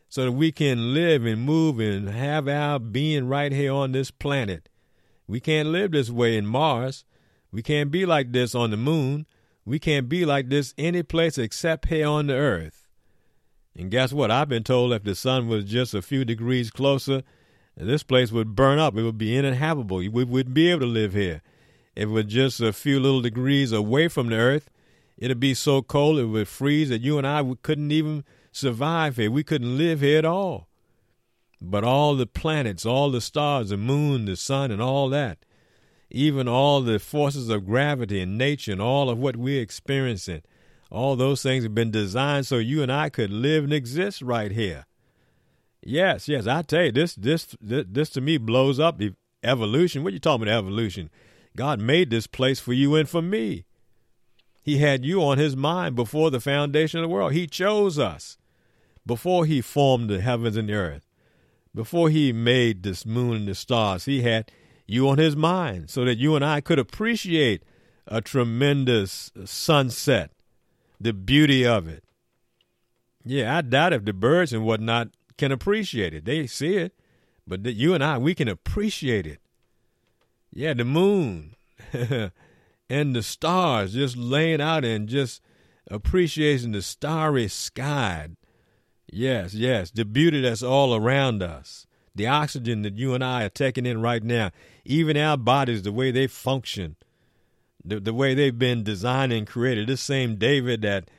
so 0.09 0.25
that 0.25 0.31
we 0.31 0.51
can 0.51 0.95
live 0.95 1.23
and 1.23 1.43
move 1.43 1.79
and 1.79 2.09
have 2.09 2.47
our 2.47 2.79
being 2.79 3.27
right 3.27 3.51
here 3.51 3.71
on 3.71 3.91
this 3.91 4.09
planet. 4.09 4.69
We 5.27 5.39
can't 5.39 5.69
live 5.69 5.91
this 5.91 6.09
way 6.09 6.35
in 6.35 6.47
Mars. 6.47 7.05
We 7.51 7.61
can't 7.61 7.91
be 7.91 8.07
like 8.07 8.31
this 8.31 8.55
on 8.55 8.71
the 8.71 8.77
moon. 8.77 9.27
We 9.65 9.77
can't 9.77 10.09
be 10.09 10.25
like 10.25 10.49
this 10.49 10.73
any 10.79 11.03
place 11.03 11.37
except 11.37 11.89
here 11.89 12.07
on 12.07 12.25
the 12.25 12.33
earth. 12.33 12.87
And 13.75 13.91
guess 13.91 14.11
what? 14.11 14.31
I've 14.31 14.49
been 14.49 14.63
told 14.63 14.93
if 14.93 15.03
the 15.03 15.13
sun 15.13 15.47
was 15.47 15.63
just 15.65 15.93
a 15.93 16.01
few 16.01 16.25
degrees 16.25 16.71
closer, 16.71 17.21
this 17.85 18.03
place 18.03 18.31
would 18.31 18.55
burn 18.55 18.79
up. 18.79 18.97
It 18.97 19.03
would 19.03 19.17
be 19.17 19.37
uninhabitable. 19.37 19.97
We 19.97 20.09
wouldn't 20.09 20.55
be 20.55 20.71
able 20.71 20.81
to 20.81 20.87
live 20.87 21.13
here. 21.13 21.41
If 21.95 22.03
it 22.03 22.07
was 22.07 22.25
just 22.25 22.59
a 22.59 22.73
few 22.73 22.99
little 22.99 23.21
degrees 23.21 23.71
away 23.71 24.07
from 24.07 24.29
the 24.29 24.35
earth, 24.37 24.69
it'd 25.17 25.39
be 25.39 25.53
so 25.53 25.81
cold 25.81 26.19
it 26.19 26.25
would 26.25 26.47
freeze 26.47 26.89
that 26.89 27.01
you 27.01 27.17
and 27.17 27.27
I 27.27 27.43
couldn't 27.61 27.91
even 27.91 28.23
survive 28.51 29.17
here. 29.17 29.29
We 29.29 29.43
couldn't 29.43 29.77
live 29.77 30.01
here 30.01 30.17
at 30.19 30.25
all. 30.25 30.67
But 31.59 31.83
all 31.83 32.15
the 32.15 32.27
planets, 32.27 32.85
all 32.85 33.09
the 33.09 33.21
stars, 33.21 33.69
the 33.69 33.77
moon, 33.77 34.25
the 34.25 34.35
sun, 34.35 34.69
and 34.69 34.81
all 34.81 35.09
that, 35.09 35.39
even 36.11 36.47
all 36.47 36.81
the 36.81 36.99
forces 36.99 37.49
of 37.49 37.65
gravity 37.65 38.21
and 38.21 38.37
nature 38.37 38.71
and 38.71 38.81
all 38.81 39.09
of 39.09 39.17
what 39.17 39.35
we're 39.35 39.61
experiencing, 39.61 40.43
all 40.91 41.15
those 41.15 41.41
things 41.41 41.63
have 41.63 41.75
been 41.75 41.91
designed 41.91 42.45
so 42.45 42.57
you 42.57 42.81
and 42.83 42.91
I 42.91 43.09
could 43.09 43.31
live 43.31 43.63
and 43.63 43.73
exist 43.73 44.21
right 44.21 44.51
here. 44.51 44.85
Yes, 45.83 46.27
yes, 46.27 46.47
I 46.47 46.61
tell 46.63 46.85
you, 46.85 46.91
this 46.91 47.15
this 47.15 47.55
this, 47.61 47.85
this 47.87 48.09
to 48.11 48.21
me 48.21 48.37
blows 48.37 48.79
up 48.79 48.97
the 48.97 49.13
evolution. 49.43 50.03
What 50.03 50.13
you 50.13 50.19
talking 50.19 50.43
about 50.43 50.57
evolution? 50.57 51.09
God 51.55 51.79
made 51.79 52.09
this 52.09 52.27
place 52.27 52.59
for 52.59 52.73
you 52.73 52.95
and 52.95 53.07
for 53.07 53.21
me. 53.21 53.65
He 54.61 54.79
had 54.79 55.05
you 55.05 55.23
on 55.23 55.37
his 55.37 55.55
mind 55.55 55.95
before 55.95 56.29
the 56.29 56.41
foundation 56.41 56.99
of 56.99 57.03
the 57.03 57.07
world. 57.07 57.33
He 57.33 57.47
chose 57.47 57.97
us 57.97 58.37
before 59.05 59.45
he 59.45 59.61
formed 59.61 60.09
the 60.09 60.21
heavens 60.21 60.57
and 60.57 60.67
the 60.67 60.73
earth. 60.73 61.07
Before 61.73 62.09
he 62.09 62.33
made 62.33 62.83
this 62.83 63.05
moon 63.05 63.37
and 63.37 63.47
the 63.47 63.55
stars, 63.55 64.05
he 64.05 64.23
had 64.23 64.51
you 64.85 65.07
on 65.07 65.17
his 65.17 65.35
mind 65.35 65.89
so 65.89 66.03
that 66.05 66.17
you 66.17 66.35
and 66.35 66.43
I 66.43 66.59
could 66.59 66.79
appreciate 66.79 67.63
a 68.07 68.19
tremendous 68.19 69.31
sunset, 69.45 70.31
the 70.99 71.13
beauty 71.13 71.65
of 71.65 71.87
it. 71.87 72.03
Yeah, 73.23 73.57
I 73.57 73.61
doubt 73.61 73.93
if 73.93 74.05
the 74.05 74.13
birds 74.13 74.53
and 74.53 74.65
whatnot 74.65 75.09
can 75.37 75.51
appreciate 75.51 76.13
it. 76.13 76.25
They 76.25 76.47
see 76.47 76.75
it, 76.75 76.93
but 77.45 77.65
you 77.65 77.93
and 77.93 78.03
I, 78.03 78.17
we 78.17 78.35
can 78.35 78.47
appreciate 78.47 79.27
it. 79.27 79.39
Yeah, 80.53 80.73
the 80.73 80.85
moon 80.85 81.55
and 82.89 83.15
the 83.15 83.23
stars 83.23 83.93
just 83.93 84.17
laying 84.17 84.61
out 84.61 84.83
and 84.83 85.07
just 85.07 85.41
appreciating 85.89 86.71
the 86.71 86.81
starry 86.81 87.47
sky. 87.47 88.29
Yes, 89.11 89.53
yes, 89.53 89.91
the 89.91 90.05
beauty 90.05 90.41
that's 90.41 90.63
all 90.63 90.95
around 90.95 91.41
us 91.41 91.87
the 92.17 92.27
oxygen 92.27 92.81
that 92.81 92.97
you 92.97 93.13
and 93.13 93.23
I 93.23 93.43
are 93.43 93.49
taking 93.49 93.85
in 93.85 94.01
right 94.01 94.23
now, 94.23 94.49
even 94.83 95.15
our 95.15 95.37
bodies, 95.37 95.83
the 95.83 95.91
way 95.91 96.11
they 96.11 96.27
function, 96.27 96.95
the, 97.85 97.99
the 97.99 98.13
way 98.13 98.33
they've 98.33 98.57
been 98.57 98.83
designed 98.83 99.31
and 99.31 99.47
created. 99.47 99.87
This 99.87 100.01
same 100.01 100.35
David 100.35 100.81
that 100.81 101.09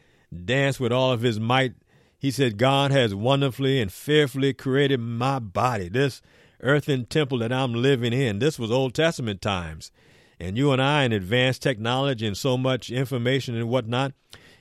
danced 0.44 0.80
with 0.80 0.92
all 0.92 1.12
of 1.12 1.22
his 1.22 1.38
might, 1.38 1.74
he 2.18 2.30
said, 2.32 2.58
God 2.58 2.90
has 2.90 3.14
wonderfully 3.14 3.80
and 3.80 3.92
fearfully 3.92 4.52
created 4.52 4.98
my 4.98 5.38
body, 5.38 5.88
this 5.88 6.20
earthen 6.60 7.06
temple 7.06 7.38
that 7.38 7.52
I'm 7.52 7.72
living 7.72 8.12
in. 8.12 8.40
This 8.40 8.58
was 8.58 8.72
Old 8.72 8.94
Testament 8.94 9.40
times. 9.40 9.92
And 10.40 10.56
you 10.56 10.72
and 10.72 10.82
I, 10.82 11.04
in 11.04 11.12
advanced 11.12 11.62
technology 11.62 12.26
and 12.26 12.36
so 12.36 12.56
much 12.56 12.90
information 12.90 13.54
and 13.54 13.68
whatnot, 13.68 14.12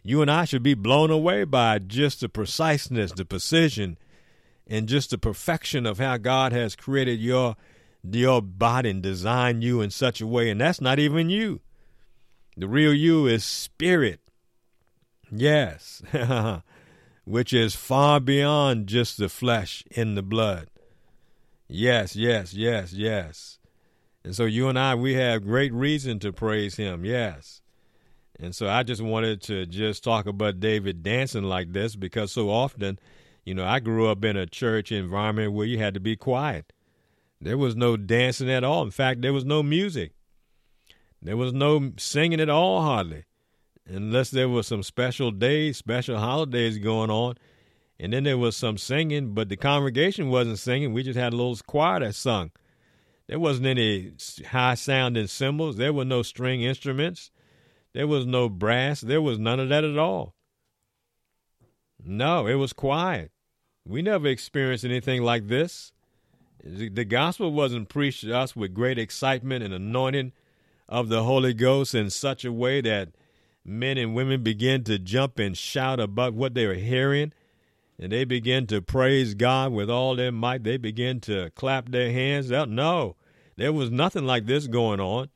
you 0.03 0.21
and 0.21 0.29
I 0.29 0.45
should 0.45 0.63
be 0.63 0.75
blown 0.75 1.09
away 1.09 1.43
by 1.43 1.79
just 1.79 2.21
the 2.21 2.29
preciseness, 2.29 3.11
the 3.11 3.25
precision, 3.25 3.97
and 4.67 4.87
just 4.87 5.09
the 5.09 5.17
perfection 5.17 5.85
of 5.85 5.97
how 5.97 6.17
God 6.17 6.53
has 6.53 6.75
created 6.75 7.19
your 7.19 7.55
your 8.09 8.41
body 8.41 8.91
and 8.91 9.03
designed 9.03 9.63
you 9.63 9.81
in 9.81 9.89
such 9.89 10.21
a 10.21 10.27
way. 10.27 10.49
And 10.49 10.61
that's 10.61 10.79
not 10.79 10.97
even 10.97 11.29
you. 11.29 11.59
The 12.55 12.67
real 12.67 12.93
you 12.93 13.27
is 13.27 13.43
spirit. 13.43 14.21
Yes. 15.29 16.01
Which 17.27 17.51
is 17.51 17.75
far 17.75 18.19
beyond 18.19 18.87
just 18.87 19.17
the 19.17 19.27
flesh 19.27 19.83
in 19.91 20.15
the 20.15 20.23
blood. 20.23 20.69
Yes, 21.67 22.15
yes, 22.15 22.53
yes, 22.53 22.93
yes. 22.93 23.59
And 24.23 24.33
so 24.33 24.45
you 24.45 24.69
and 24.69 24.79
I, 24.79 24.95
we 24.95 25.15
have 25.15 25.43
great 25.43 25.73
reason 25.73 26.19
to 26.19 26.31
praise 26.31 26.77
him. 26.77 27.03
Yes. 27.03 27.61
And 28.39 28.55
so 28.55 28.69
I 28.69 28.83
just 28.83 29.01
wanted 29.01 29.41
to 29.43 29.65
just 29.65 30.03
talk 30.03 30.25
about 30.25 30.61
David 30.61 31.03
dancing 31.03 31.43
like 31.43 31.73
this 31.73 31.95
because 31.95 32.31
so 32.31 32.49
often 32.49 32.97
you 33.47 33.53
know, 33.53 33.63
I 33.63 33.79
grew 33.79 34.09
up 34.09 34.25
in 34.25 34.35
a 34.35 34.45
church 34.45 34.91
environment 34.91 35.53
where 35.53 35.65
you 35.65 35.77
had 35.77 35.93
to 35.93 36.01
be 36.01 36.17
quiet. 36.17 36.73
There 37.39 37.57
was 37.57 37.77
no 37.77 37.95
dancing 37.95 38.51
at 38.51 38.65
all. 38.65 38.83
In 38.83 38.91
fact, 38.91 39.21
there 39.21 39.31
was 39.31 39.45
no 39.45 39.63
music. 39.63 40.11
There 41.21 41.37
was 41.37 41.53
no 41.53 41.93
singing 41.97 42.41
at 42.41 42.49
all, 42.49 42.81
hardly, 42.81 43.23
unless 43.87 44.29
there 44.31 44.49
was 44.49 44.67
some 44.67 44.83
special 44.83 45.31
days, 45.31 45.77
special 45.77 46.17
holidays 46.17 46.77
going 46.77 47.09
on. 47.09 47.35
And 47.99 48.13
then 48.13 48.25
there 48.25 48.37
was 48.37 48.55
some 48.55 48.77
singing, 48.77 49.33
but 49.33 49.49
the 49.49 49.57
congregation 49.57 50.29
wasn't 50.29 50.59
singing. 50.59 50.93
We 50.93 51.03
just 51.03 51.17
had 51.17 51.33
a 51.33 51.35
little 51.35 51.57
choir 51.65 51.99
that 52.01 52.13
sung. 52.13 52.51
There 53.27 53.39
wasn't 53.39 53.67
any 53.67 54.13
high 54.47 54.75
sounding 54.75 55.27
cymbals. 55.27 55.77
There 55.77 55.93
were 55.93 56.05
no 56.05 56.21
string 56.21 56.61
instruments. 56.61 57.31
There 57.93 58.07
was 58.07 58.25
no 58.25 58.49
brass. 58.49 59.01
There 59.01 59.21
was 59.21 59.39
none 59.39 59.59
of 59.59 59.69
that 59.69 59.83
at 59.83 59.97
all. 59.97 60.35
No, 62.03 62.45
it 62.45 62.55
was 62.55 62.71
quiet. 62.71 63.31
We 63.85 64.01
never 64.01 64.27
experienced 64.27 64.85
anything 64.85 65.23
like 65.23 65.47
this. 65.47 65.91
The 66.63 67.05
gospel 67.05 67.51
wasn't 67.51 67.89
preached 67.89 68.21
to 68.21 68.37
us 68.37 68.55
with 68.55 68.73
great 68.73 68.99
excitement 68.99 69.63
and 69.63 69.73
anointing 69.73 70.33
of 70.87 71.09
the 71.09 71.23
Holy 71.23 71.53
Ghost 71.53 71.95
in 71.95 72.09
such 72.09 72.45
a 72.45 72.51
way 72.51 72.81
that 72.81 73.09
men 73.67 73.97
and 73.97 74.15
women 74.15 74.41
began 74.41 74.83
to 74.85 74.97
jump 74.97 75.37
and 75.37 75.57
shout 75.57 75.99
about 75.99 76.33
what 76.33 76.53
they 76.53 76.65
were 76.65 76.73
hearing. 76.73 77.33
And 77.99 78.11
they 78.11 78.25
began 78.25 78.67
to 78.67 78.81
praise 78.81 79.33
God 79.33 79.73
with 79.73 79.89
all 79.89 80.15
their 80.15 80.31
might. 80.31 80.63
They 80.63 80.77
began 80.77 81.19
to 81.21 81.49
clap 81.55 81.89
their 81.89 82.11
hands. 82.11 82.49
No, 82.49 83.15
there 83.55 83.73
was 83.73 83.91
nothing 83.91 84.25
like 84.25 84.45
this 84.45 84.67
going 84.67 84.99
on. 84.99 85.29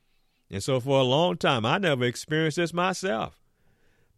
And 0.49 0.63
so 0.63 0.79
for 0.79 0.99
a 0.99 1.03
long 1.03 1.37
time, 1.37 1.65
I 1.65 1.77
never 1.79 2.03
experienced 2.03 2.57
this 2.57 2.73
myself. 2.73 3.41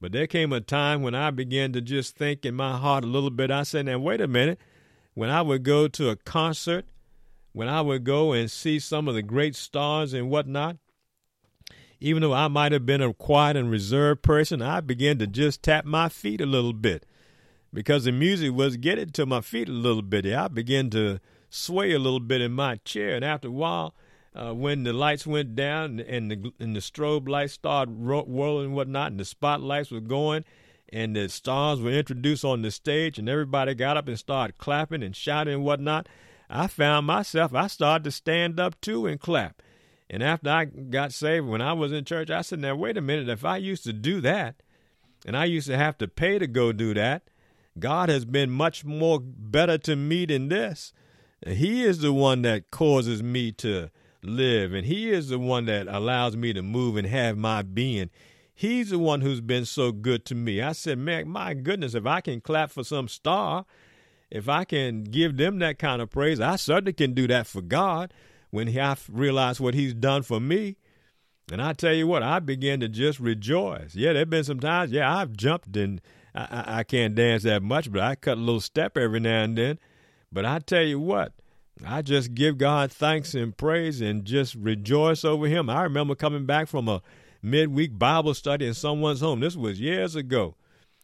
But 0.02 0.12
there 0.12 0.28
came 0.28 0.52
a 0.52 0.60
time 0.60 1.02
when 1.02 1.16
I 1.16 1.32
began 1.32 1.72
to 1.72 1.80
just 1.80 2.18
think 2.18 2.46
in 2.46 2.56
my 2.56 2.78
heart 2.78 3.06
a 3.06 3.08
little 3.08 3.30
bit. 3.30 3.50
I 3.50 3.64
said, 3.64 3.86
now, 3.86 4.00
wait 4.00 4.20
a 4.20 4.28
minute. 4.28 4.60
When 5.14 5.30
I 5.30 5.42
would 5.42 5.64
go 5.64 5.88
to 5.88 6.10
a 6.10 6.18
concert, 6.18 6.86
when 7.54 7.70
I 7.70 7.80
would 7.80 8.04
go 8.04 8.34
and 8.34 8.52
see 8.52 8.80
some 8.80 9.08
of 9.08 9.16
the 9.16 9.22
great 9.22 9.56
stars 9.56 10.12
and 10.12 10.30
whatnot, 10.30 10.78
even 12.04 12.22
though 12.22 12.34
I 12.34 12.50
might 12.50 12.74
have 12.74 12.86
been 12.86 13.02
a 13.02 13.14
quiet 13.14 13.56
and 13.56 13.72
reserved 13.72 14.24
person, 14.24 14.62
I 14.62 14.82
began 14.82 15.20
to 15.20 15.26
just 15.26 15.64
tap 15.64 15.86
my 15.86 16.10
feet 16.10 16.42
a 16.42 16.46
little 16.46 16.74
bit 16.74 17.06
because 17.74 18.04
the 18.04 18.12
music 18.12 18.52
was 18.52 18.76
getting 18.76 19.12
to 19.12 19.26
my 19.26 19.40
feet 19.40 19.70
a 19.70 19.72
little 19.72 20.02
bit. 20.02 20.26
I 20.26 20.50
began 20.50 20.90
to 20.90 21.22
sway 21.50 21.94
a 21.94 22.00
little 22.00 22.20
bit 22.20 22.42
in 22.42 22.52
my 22.52 22.76
chair, 22.84 23.16
and 23.16 23.24
after 23.24 23.48
a 23.48 23.52
while, 23.52 23.96
uh, 24.36 24.54
when 24.54 24.84
the 24.84 24.92
lights 24.92 25.26
went 25.26 25.56
down 25.56 26.02
and 26.02 26.30
the 26.30 26.52
and 26.60 26.76
the 26.76 26.82
strobe 26.82 27.30
lights 27.30 27.54
started 27.54 27.98
whirling 27.98 28.66
and 28.66 28.76
whatnot, 28.76 29.12
and 29.12 29.20
the 29.22 29.24
spotlights 29.24 29.90
were 29.90 30.02
going, 30.02 30.44
and 30.90 31.16
the 31.16 31.30
stars 31.30 31.80
were 31.80 31.92
introduced 31.92 32.44
on 32.44 32.64
the 32.64 32.72
stage, 32.72 33.18
and 33.18 33.30
everybody 33.30 33.74
got 33.74 33.96
up 33.96 34.10
and 34.10 34.20
started 34.20 34.58
clapping 34.58 35.04
and 35.04 35.16
shouting 35.16 35.54
and 35.54 35.64
whatnot. 35.64 36.10
I 36.50 36.68
found 36.68 37.08
myself, 37.08 37.56
I 37.56 37.68
started 37.68 38.04
to 38.04 38.12
stand 38.12 38.60
up 38.60 38.82
too 38.82 39.08
and 39.08 39.22
clap. 39.22 39.62
And 40.14 40.22
after 40.22 40.48
I 40.52 40.66
got 40.66 41.12
saved, 41.12 41.48
when 41.48 41.60
I 41.60 41.74
was 41.74 41.92
in 41.92 42.06
church, 42.06 42.30
I 42.30 42.42
said, 42.42 42.60
Now, 42.60 42.76
wait 42.76 42.98
a 42.98 43.02
minute, 43.02 43.30
if 43.30 43.44
I 43.44 43.58
used 43.58 43.84
to 43.86 43.94
do 43.94 44.22
that, 44.22 44.62
and 45.26 45.36
I 45.36 45.46
used 45.46 45.66
to 45.66 45.76
have 45.76 45.98
to 45.98 46.08
pay 46.08 46.38
to 46.38 46.46
go 46.46 46.72
do 46.72 46.94
that, 46.94 47.24
God 47.80 48.10
has 48.10 48.24
been 48.24 48.52
much 48.52 48.86
more 48.86 49.20
better 49.20 49.80
to 49.80 49.96
me 49.96 50.28
than 50.28 50.50
this. 50.50 50.94
He 51.48 51.84
is 51.84 51.98
the 51.98 52.14
one 52.14 52.44
that 52.44 52.70
causes 52.70 53.24
me 53.24 53.54
to 53.54 53.90
live. 54.22 54.72
And 54.72 54.86
He 54.86 55.10
is 55.10 55.30
the 55.30 55.40
one 55.40 55.66
that 55.66 55.88
allows 55.88 56.38
me 56.38 56.54
to 56.54 56.62
move 56.62 56.96
and 56.96 57.08
have 57.08 57.36
my 57.36 57.64
being. 57.64 58.12
He's 58.54 58.92
the 58.92 59.00
one 59.00 59.22
who's 59.22 59.42
been 59.42 59.66
so 59.66 59.92
good 59.92 60.26
to 60.26 60.36
me. 60.36 60.62
I 60.62 60.74
said, 60.74 61.00
man, 61.00 61.28
my 61.28 61.56
goodness, 61.56 61.96
if 61.96 62.06
I 62.06 62.22
can 62.22 62.40
clap 62.40 62.70
for 62.70 62.84
some 62.84 63.08
star, 63.08 63.66
if 64.30 64.48
I 64.48 64.64
can 64.64 65.06
give 65.06 65.38
them 65.38 65.58
that 65.58 65.80
kind 65.80 66.04
of 66.04 66.12
praise, 66.12 66.40
I 66.40 66.58
certainly 66.58 66.94
can 66.94 67.14
do 67.14 67.26
that 67.30 67.48
for 67.48 67.62
God 67.64 68.14
when 68.54 68.78
I 68.78 68.96
realize 69.12 69.60
what 69.60 69.74
He's 69.74 69.96
done 69.96 70.22
for 70.22 70.40
me. 70.40 70.78
And 71.52 71.60
I 71.60 71.74
tell 71.74 71.92
you 71.92 72.06
what, 72.06 72.22
I 72.22 72.38
begin 72.38 72.82
to 72.82 72.88
just 72.88 73.20
rejoice. 73.20 73.96
Yeah, 73.96 74.14
there 74.14 74.20
have 74.20 74.30
been 74.30 74.44
some 74.44 74.60
times, 74.60 74.92
yeah, 74.92 75.12
I've 75.12 75.34
jumped 75.34 75.76
and 75.76 76.00
I, 76.36 76.42
I, 76.42 76.78
I 76.80 76.84
can't 76.84 77.16
dance 77.16 77.42
that 77.44 77.64
much, 77.64 77.92
but 77.92 78.02
I 78.02 78.14
cut 78.14 78.38
a 78.38 78.42
little 78.42 78.62
step 78.62 78.96
every 78.96 79.20
now 79.20 79.42
and 79.42 79.58
then. 79.58 79.80
But 80.32 80.46
I 80.46 80.60
tell 80.60 80.84
you 80.84 81.00
what, 81.00 81.34
I 81.84 82.04
just 82.04 82.36
give 82.36 82.60
God 82.60 82.92
thanks 82.92 83.34
and 83.34 83.58
praise 83.58 84.02
and 84.02 84.24
just 84.24 84.54
rejoice 84.54 85.26
over 85.26 85.48
Him. 85.48 85.68
I 85.68 85.82
remember 85.82 86.14
coming 86.14 86.46
back 86.46 86.68
from 86.68 86.88
a 86.88 87.02
midweek 87.42 87.98
Bible 87.98 88.36
study 88.36 88.68
in 88.68 88.76
someone's 88.76 89.22
home. 89.22 89.40
This 89.40 89.56
was 89.56 89.80
years 89.80 90.16
ago. 90.16 90.54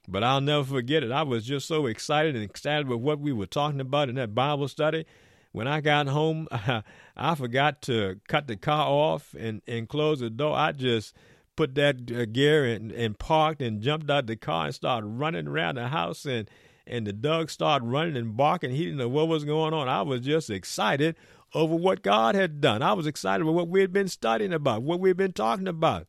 But 0.08 0.24
I'll 0.24 0.40
never 0.40 0.64
forget 0.64 1.04
it. 1.04 1.12
I 1.12 1.24
was 1.24 1.46
just 1.46 1.68
so 1.68 1.88
excited 1.88 2.36
and 2.36 2.44
excited 2.44 2.88
with 2.88 3.00
what 3.00 3.20
we 3.20 3.34
were 3.34 3.48
talking 3.48 3.82
about 3.82 4.08
in 4.08 4.16
that 4.16 4.36
Bible 4.36 4.68
study. 4.68 5.08
When 5.52 5.68
I 5.68 5.82
got 5.82 6.08
home, 6.08 6.48
I 7.18 7.36
forgot 7.36 7.82
to 7.84 8.20
cut 8.28 8.48
the 8.48 8.56
car 8.56 8.88
off 8.88 9.36
and, 9.38 9.62
and 9.68 9.90
close 9.90 10.20
the 10.20 10.30
door. 10.30 10.56
I 10.56 10.72
just 10.72 11.16
put 11.56 11.76
that 11.76 12.12
uh, 12.12 12.26
gear 12.26 12.66
and, 12.66 12.92
and 12.92 13.18
parked 13.18 13.62
and 13.62 13.82
jumped 13.82 14.10
out 14.10 14.28
the 14.28 14.36
car 14.36 14.68
and 14.68 14.76
started 14.76 15.08
running 15.08 15.48
around 15.48 15.76
the 15.76 15.88
house 15.90 16.26
and 16.26 16.50
and 16.88 17.06
the 17.06 17.14
dog 17.14 17.52
started 17.52 17.86
running 17.86 18.18
and 18.18 18.36
barking. 18.36 18.72
He 18.72 18.86
didn't 18.86 18.98
know 18.98 19.10
what 19.10 19.28
was 19.28 19.46
going 19.46 19.76
on. 19.76 19.88
I 19.88 20.02
was 20.02 20.22
just 20.22 20.50
excited 20.50 21.16
over 21.54 21.76
what 21.76 22.02
God 22.02 22.34
had 22.34 22.62
done. 22.62 22.82
I 22.82 22.94
was 22.94 23.06
excited 23.06 23.44
about 23.44 23.54
what 23.54 23.68
we 23.68 23.82
had 23.82 23.94
been 23.94 24.08
studying 24.08 24.54
about, 24.54 24.82
what 24.82 25.00
we 25.00 25.10
had 25.10 25.18
been 25.18 25.34
talking 25.34 25.68
about. 25.68 26.08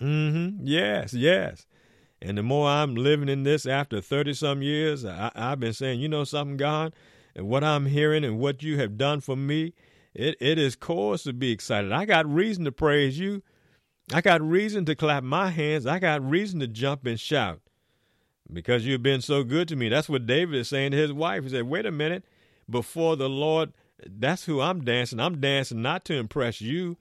Mm-hmm. 0.00 0.64
Yes, 0.64 1.14
yes. 1.14 1.66
And 2.20 2.38
the 2.38 2.42
more 2.42 2.68
I'm 2.68 2.94
living 2.94 3.28
in 3.28 3.42
this 3.42 3.66
after 3.66 4.00
30 4.00 4.34
some 4.34 4.62
years, 4.62 5.04
I, 5.04 5.32
have 5.34 5.60
been 5.60 5.72
saying, 5.72 6.00
you 6.00 6.08
know 6.08 6.24
something, 6.24 6.56
God, 6.56 6.94
and 7.34 7.48
what 7.48 7.64
I'm 7.64 7.86
hearing 7.86 8.24
and 8.24 8.38
what 8.38 8.62
you 8.62 8.78
have 8.78 8.98
done 8.98 9.20
for 9.20 9.36
me, 9.36 9.74
it, 10.14 10.36
it 10.40 10.58
is 10.58 10.76
cause 10.76 11.22
to 11.24 11.32
be 11.32 11.50
excited. 11.50 11.92
I 11.92 12.04
got 12.04 12.32
reason 12.32 12.64
to 12.64 12.72
praise 12.72 13.18
you. 13.18 13.42
I 14.12 14.20
got 14.20 14.42
reason 14.42 14.84
to 14.86 14.94
clap 14.94 15.22
my 15.22 15.50
hands. 15.50 15.86
I 15.86 15.98
got 15.98 16.28
reason 16.28 16.60
to 16.60 16.66
jump 16.66 17.06
and 17.06 17.18
shout 17.18 17.60
because 18.52 18.84
you've 18.84 19.02
been 19.02 19.22
so 19.22 19.44
good 19.44 19.68
to 19.68 19.76
me. 19.76 19.88
That's 19.88 20.08
what 20.08 20.26
David 20.26 20.56
is 20.56 20.68
saying 20.68 20.90
to 20.90 20.96
his 20.96 21.12
wife. 21.12 21.44
He 21.44 21.50
said, 21.50 21.68
wait 21.68 21.86
a 21.86 21.92
minute, 21.92 22.24
before 22.68 23.16
the 23.16 23.28
Lord, 23.28 23.72
that's 24.06 24.44
who 24.44 24.60
I'm 24.60 24.84
dancing. 24.84 25.20
I'm 25.20 25.40
dancing 25.40 25.82
not 25.82 26.04
to 26.06 26.14
impress 26.14 26.60
you. 26.60 26.96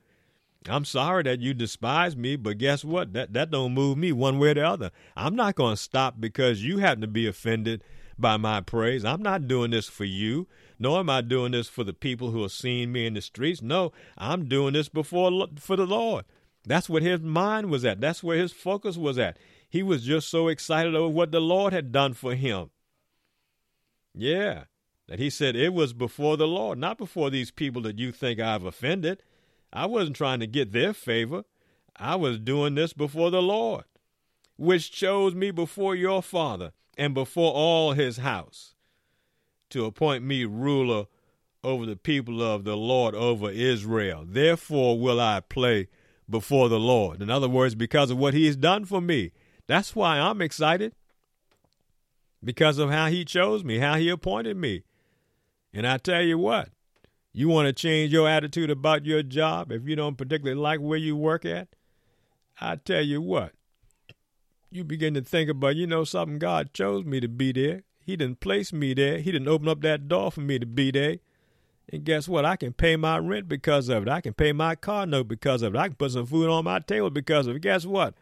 I'm 0.69 0.85
sorry 0.85 1.23
that 1.23 1.39
you 1.39 1.55
despise 1.55 2.15
me, 2.15 2.35
but 2.35 2.59
guess 2.59 2.85
what? 2.85 3.13
That 3.13 3.33
that 3.33 3.49
don't 3.49 3.73
move 3.73 3.97
me 3.97 4.11
one 4.11 4.37
way 4.37 4.49
or 4.49 4.53
the 4.53 4.67
other. 4.67 4.91
I'm 5.17 5.35
not 5.35 5.55
going 5.55 5.75
to 5.75 5.81
stop 5.81 6.15
because 6.19 6.63
you 6.63 6.77
happen 6.77 7.01
to 7.01 7.07
be 7.07 7.25
offended 7.25 7.83
by 8.17 8.37
my 8.37 8.61
praise. 8.61 9.03
I'm 9.05 9.21
not 9.21 9.47
doing 9.47 9.71
this 9.71 9.87
for 9.87 10.05
you, 10.05 10.47
nor 10.79 10.99
am 10.99 11.09
I 11.09 11.21
doing 11.21 11.51
this 11.51 11.67
for 11.67 11.83
the 11.83 11.93
people 11.93 12.31
who 12.31 12.43
are 12.43 12.49
seeing 12.49 12.91
me 12.91 13.05
in 13.05 13.13
the 13.13 13.21
streets. 13.21 13.61
No, 13.61 13.91
I'm 14.17 14.47
doing 14.47 14.73
this 14.73 14.89
before 14.89 15.47
for 15.57 15.75
the 15.75 15.85
Lord. 15.85 16.25
That's 16.65 16.89
what 16.89 17.01
his 17.01 17.21
mind 17.21 17.69
was 17.69 17.85
at. 17.85 18.01
That's 18.01 18.23
where 18.23 18.37
his 18.37 18.51
focus 18.51 18.97
was 18.97 19.17
at. 19.17 19.37
He 19.69 19.83
was 19.83 20.03
just 20.03 20.29
so 20.29 20.47
excited 20.47 20.95
over 20.95 21.13
what 21.13 21.31
the 21.31 21.39
Lord 21.39 21.73
had 21.73 21.91
done 21.91 22.13
for 22.13 22.35
him. 22.35 22.69
Yeah, 24.13 24.65
that 25.07 25.19
he 25.19 25.29
said 25.29 25.55
it 25.55 25.73
was 25.73 25.93
before 25.93 26.37
the 26.37 26.47
Lord, 26.47 26.77
not 26.77 26.97
before 26.97 27.29
these 27.29 27.51
people 27.51 27.81
that 27.83 27.97
you 27.97 28.11
think 28.11 28.39
I've 28.39 28.65
offended. 28.65 29.23
I 29.73 29.85
wasn't 29.85 30.17
trying 30.17 30.41
to 30.41 30.47
get 30.47 30.71
their 30.73 30.93
favor. 30.93 31.45
I 31.95 32.15
was 32.15 32.39
doing 32.39 32.75
this 32.75 32.93
before 32.93 33.31
the 33.31 33.41
Lord, 33.41 33.85
which 34.57 34.91
chose 34.91 35.33
me 35.33 35.51
before 35.51 35.95
your 35.95 36.21
father 36.21 36.71
and 37.01 37.15
before 37.15 37.51
all 37.51 37.93
his 37.93 38.17
house 38.17 38.75
to 39.71 39.85
appoint 39.85 40.23
me 40.23 40.45
ruler 40.45 41.07
over 41.63 41.83
the 41.87 41.95
people 41.95 42.43
of 42.43 42.63
the 42.63 42.77
Lord 42.77 43.15
over 43.15 43.49
Israel. 43.49 44.23
Therefore 44.23 44.99
will 44.99 45.19
I 45.19 45.39
play 45.39 45.87
before 46.29 46.69
the 46.69 46.79
Lord. 46.79 47.19
In 47.19 47.31
other 47.31 47.49
words, 47.49 47.73
because 47.73 48.11
of 48.11 48.19
what 48.19 48.35
he 48.35 48.45
has 48.45 48.55
done 48.55 48.85
for 48.85 49.01
me. 49.01 49.31
That's 49.65 49.95
why 49.95 50.19
I'm 50.19 50.43
excited. 50.43 50.93
Because 52.43 52.77
of 52.77 52.91
how 52.91 53.07
he 53.07 53.25
chose 53.25 53.63
me, 53.63 53.79
how 53.79 53.95
he 53.95 54.09
appointed 54.09 54.57
me. 54.57 54.83
And 55.73 55.87
I 55.87 55.97
tell 55.97 56.21
you 56.21 56.37
what, 56.37 56.69
you 57.33 57.49
want 57.49 57.65
to 57.65 57.73
change 57.73 58.13
your 58.13 58.29
attitude 58.29 58.69
about 58.69 59.07
your 59.07 59.23
job 59.23 59.71
if 59.71 59.87
you 59.87 59.95
don't 59.95 60.19
particularly 60.19 60.61
like 60.61 60.79
where 60.79 60.99
you 60.99 61.15
work 61.15 61.45
at? 61.45 61.69
I 62.59 62.75
tell 62.75 63.01
you 63.01 63.23
what, 63.23 63.53
you 64.71 64.83
begin 64.83 65.13
to 65.15 65.21
think 65.21 65.49
about, 65.49 65.75
you 65.75 65.85
know, 65.85 66.03
something 66.03 66.39
God 66.39 66.73
chose 66.73 67.05
me 67.05 67.19
to 67.19 67.27
be 67.27 67.51
there. 67.51 67.83
He 68.03 68.15
didn't 68.15 68.39
place 68.39 68.71
me 68.73 68.93
there. 68.93 69.19
He 69.19 69.31
didn't 69.31 69.47
open 69.47 69.67
up 69.67 69.81
that 69.81 70.07
door 70.07 70.31
for 70.31 70.41
me 70.41 70.57
to 70.59 70.65
be 70.65 70.91
there. 70.91 71.17
And 71.91 72.05
guess 72.05 72.27
what? 72.27 72.45
I 72.45 72.55
can 72.55 72.73
pay 72.73 72.95
my 72.95 73.17
rent 73.17 73.49
because 73.49 73.89
of 73.89 74.03
it. 74.03 74.09
I 74.09 74.21
can 74.21 74.33
pay 74.33 74.53
my 74.53 74.75
car 74.75 75.05
note 75.05 75.27
because 75.27 75.61
of 75.61 75.75
it. 75.75 75.77
I 75.77 75.89
can 75.89 75.97
put 75.97 76.11
some 76.11 76.25
food 76.25 76.49
on 76.49 76.63
my 76.63 76.79
table 76.79 77.09
because 77.09 77.47
of 77.47 77.57
it. 77.57 77.61
Guess 77.61 77.85
what? 77.85 78.15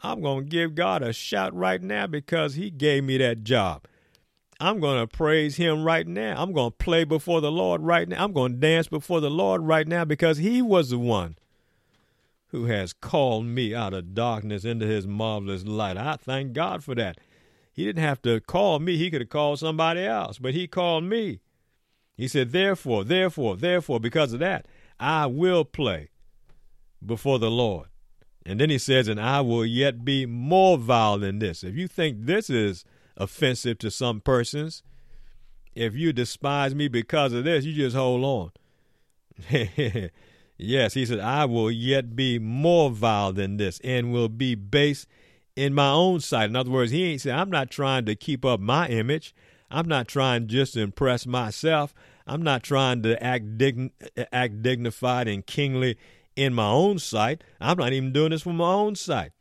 I'm 0.00 0.20
going 0.20 0.44
to 0.44 0.50
give 0.50 0.74
God 0.74 1.02
a 1.02 1.12
shout 1.12 1.54
right 1.54 1.82
now 1.82 2.06
because 2.06 2.54
He 2.54 2.70
gave 2.70 3.04
me 3.04 3.18
that 3.18 3.44
job. 3.44 3.84
I'm 4.60 4.80
going 4.80 5.00
to 5.00 5.06
praise 5.06 5.56
Him 5.56 5.84
right 5.84 6.06
now. 6.06 6.42
I'm 6.42 6.52
going 6.52 6.72
to 6.72 6.76
play 6.76 7.04
before 7.04 7.40
the 7.40 7.52
Lord 7.52 7.82
right 7.82 8.08
now. 8.08 8.22
I'm 8.22 8.32
going 8.32 8.54
to 8.54 8.58
dance 8.58 8.88
before 8.88 9.20
the 9.20 9.30
Lord 9.30 9.62
right 9.62 9.86
now 9.86 10.04
because 10.04 10.38
He 10.38 10.60
was 10.60 10.90
the 10.90 10.98
one 10.98 11.36
who 12.48 12.66
has 12.66 12.92
called 12.92 13.46
me 13.46 13.74
out 13.74 13.94
of 13.94 14.14
darkness 14.14 14.64
into 14.64 14.86
His 14.86 15.06
marvelous 15.06 15.64
light. 15.64 15.96
I 15.96 16.16
thank 16.16 16.52
God 16.52 16.82
for 16.82 16.94
that. 16.94 17.18
He 17.72 17.84
didn't 17.84 18.02
have 18.02 18.22
to 18.22 18.40
call 18.40 18.78
me, 18.78 18.96
He 18.96 19.10
could 19.10 19.20
have 19.20 19.30
called 19.30 19.58
somebody 19.58 20.00
else, 20.00 20.38
but 20.38 20.54
He 20.54 20.66
called 20.66 21.04
me. 21.04 21.40
He 22.16 22.26
said, 22.26 22.50
Therefore, 22.50 23.04
therefore, 23.04 23.56
therefore, 23.56 24.00
because 24.00 24.32
of 24.32 24.40
that, 24.40 24.66
I 24.98 25.26
will 25.26 25.64
play 25.64 26.10
before 27.04 27.38
the 27.38 27.50
Lord. 27.50 27.86
And 28.44 28.58
then 28.58 28.70
he 28.70 28.78
says, 28.78 29.08
And 29.08 29.20
I 29.20 29.40
will 29.40 29.64
yet 29.64 30.04
be 30.04 30.26
more 30.26 30.78
vile 30.78 31.18
than 31.18 31.38
this. 31.38 31.62
If 31.62 31.76
you 31.76 31.86
think 31.86 32.24
this 32.26 32.50
is 32.50 32.84
offensive 33.16 33.78
to 33.78 33.90
some 33.90 34.20
persons, 34.20 34.82
if 35.74 35.94
you 35.94 36.12
despise 36.12 36.74
me 36.74 36.88
because 36.88 37.32
of 37.32 37.44
this, 37.44 37.64
you 37.64 37.74
just 37.74 37.94
hold 37.94 38.24
on. 38.24 38.50
yes, 40.58 40.94
he 40.94 41.06
said, 41.06 41.20
I 41.20 41.44
will 41.44 41.70
yet 41.70 42.14
be 42.14 42.38
more 42.38 42.90
vile 42.90 43.32
than 43.32 43.56
this 43.56 43.80
and 43.82 44.12
will 44.12 44.28
be 44.28 44.54
base 44.54 45.06
in 45.56 45.74
my 45.74 45.90
own 45.90 46.20
sight. 46.20 46.50
In 46.50 46.56
other 46.56 46.70
words, 46.70 46.92
he 46.92 47.04
ain't 47.04 47.22
saying, 47.22 47.38
I'm 47.38 47.50
not 47.50 47.70
trying 47.70 48.04
to 48.06 48.14
keep 48.14 48.44
up 48.44 48.60
my 48.60 48.88
image. 48.88 49.34
I'm 49.70 49.88
not 49.88 50.08
trying 50.08 50.46
just 50.46 50.74
to 50.74 50.80
impress 50.80 51.26
myself. 51.26 51.94
I'm 52.26 52.42
not 52.42 52.62
trying 52.62 53.02
to 53.02 53.22
act, 53.22 53.58
dign- 53.58 53.90
act 54.32 54.62
dignified 54.62 55.28
and 55.28 55.46
kingly 55.46 55.96
in 56.36 56.54
my 56.54 56.68
own 56.68 56.98
sight. 56.98 57.42
I'm 57.60 57.78
not 57.78 57.92
even 57.92 58.12
doing 58.12 58.30
this 58.30 58.42
for 58.42 58.52
my 58.52 58.72
own 58.72 58.94
sight. 58.94 59.32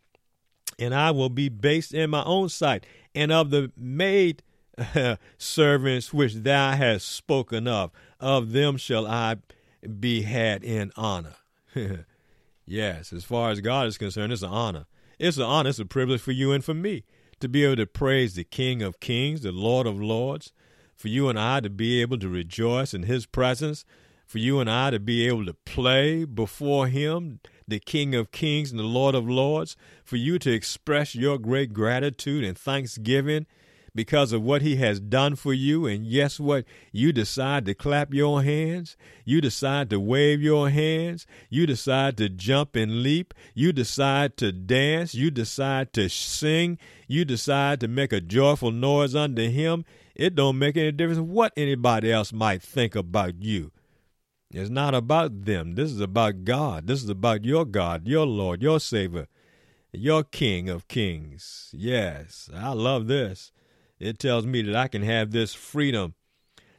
And 0.80 0.94
I 0.94 1.12
will 1.12 1.30
be 1.30 1.50
based 1.50 1.94
in 1.94 2.10
my 2.10 2.24
own 2.24 2.50
sight. 2.50 2.86
And 3.14 3.32
of 3.32 3.50
the 3.50 3.72
maid 3.76 4.44
servants 5.38 6.14
which 6.14 6.36
thou 6.36 6.72
hast 6.72 7.08
spoken 7.08 7.68
of, 7.68 7.92
of 8.20 8.52
them 8.52 8.78
shall 8.78 9.08
I 9.08 9.38
be 10.00 10.24
had 10.24 10.64
in 10.64 10.92
honor. 10.96 11.36
yes, 12.66 13.14
as 13.14 13.24
far 13.24 13.52
as 13.52 13.62
God 13.62 13.88
is 13.88 13.98
concerned, 13.98 14.34
it's 14.34 14.42
an 14.42 14.50
honor. 14.50 14.86
It's 15.20 15.38
an 15.38 15.44
honor, 15.44 15.70
it's 15.70 15.80
a 15.80 15.86
privilege 15.86 16.22
for 16.22 16.32
you 16.32 16.52
and 16.52 16.64
for 16.64 16.74
me 16.74 17.04
to 17.40 17.48
be 17.48 17.64
able 17.64 17.76
to 17.78 17.86
praise 17.86 18.36
the 18.36 18.44
King 18.44 18.82
of 18.82 19.00
Kings, 19.00 19.42
the 19.42 19.52
Lord 19.52 19.88
of 19.88 20.02
Lords, 20.02 20.52
for 20.96 21.08
you 21.08 21.30
and 21.30 21.40
I 21.40 21.60
to 21.60 21.70
be 21.70 22.02
able 22.02 22.18
to 22.20 22.30
rejoice 22.30 22.94
in 22.94 23.04
His 23.04 23.26
presence, 23.26 23.86
for 24.26 24.40
you 24.40 24.60
and 24.60 24.70
I 24.70 24.90
to 24.90 25.00
be 25.00 25.28
able 25.28 25.46
to 25.46 25.54
play 25.54 26.26
before 26.26 26.88
Him, 26.88 27.40
the 27.68 27.80
King 27.80 28.16
of 28.16 28.32
Kings 28.32 28.72
and 28.72 28.80
the 28.80 28.84
Lord 28.84 29.14
of 29.14 29.30
Lords, 29.30 29.78
for 30.04 30.16
you 30.16 30.40
to 30.40 30.52
express 30.52 31.16
your 31.16 31.38
great 31.38 31.74
gratitude 31.74 32.44
and 32.44 32.58
thanksgiving 32.58 33.46
because 33.98 34.32
of 34.32 34.44
what 34.44 34.62
he 34.62 34.76
has 34.76 35.00
done 35.00 35.36
for 35.36 35.54
you. 35.54 35.88
And 35.88 36.06
yes, 36.06 36.40
what? 36.40 36.66
You 36.92 37.12
decide 37.12 37.66
to 37.66 37.74
clap 37.74 38.14
your 38.14 38.44
hands. 38.44 38.96
You 39.26 39.42
decide 39.42 39.90
to 39.90 40.00
wave 40.00 40.40
your 40.40 40.70
hands. 40.70 41.26
You 41.50 41.66
decide 41.66 42.16
to 42.18 42.30
jump 42.30 42.76
and 42.76 43.02
leap. 43.02 43.34
You 43.56 43.74
decide 43.74 44.38
to 44.38 44.52
dance. 44.52 45.16
You 45.16 45.32
decide 45.32 45.94
to 45.94 46.10
sing. 46.10 46.78
You 47.08 47.26
decide 47.26 47.80
to 47.80 47.88
make 47.88 48.14
a 48.14 48.22
joyful 48.22 48.70
noise 48.70 49.16
unto 49.16 49.50
him. 49.50 49.84
It 50.16 50.36
don't 50.36 50.60
make 50.60 50.78
any 50.78 50.92
difference 50.92 51.20
what 51.20 51.54
anybody 51.58 52.12
else 52.12 52.32
might 52.32 52.62
think 52.62 52.96
about 52.96 53.42
you. 53.42 53.72
It's 54.52 54.70
not 54.70 54.94
about 54.94 55.46
them. 55.46 55.74
This 55.74 55.90
is 55.90 56.00
about 56.00 56.44
God. 56.44 56.86
This 56.86 57.04
is 57.04 57.10
about 57.10 57.46
your 57.46 57.66
God, 57.66 58.08
your 58.08 58.28
Lord, 58.28 58.62
your 58.62 58.80
Savior, 58.80 59.28
your 59.92 60.24
King 60.24 60.70
of 60.70 60.88
Kings. 60.88 61.72
Yes, 61.74 62.48
I 62.54 62.74
love 62.74 63.08
this. 63.08 63.52
It 64.00 64.20
tells 64.20 64.46
me 64.46 64.62
that 64.64 64.76
I 64.76 64.88
can 64.88 65.02
have 65.02 65.32
this 65.32 65.54
freedom, 65.54 66.14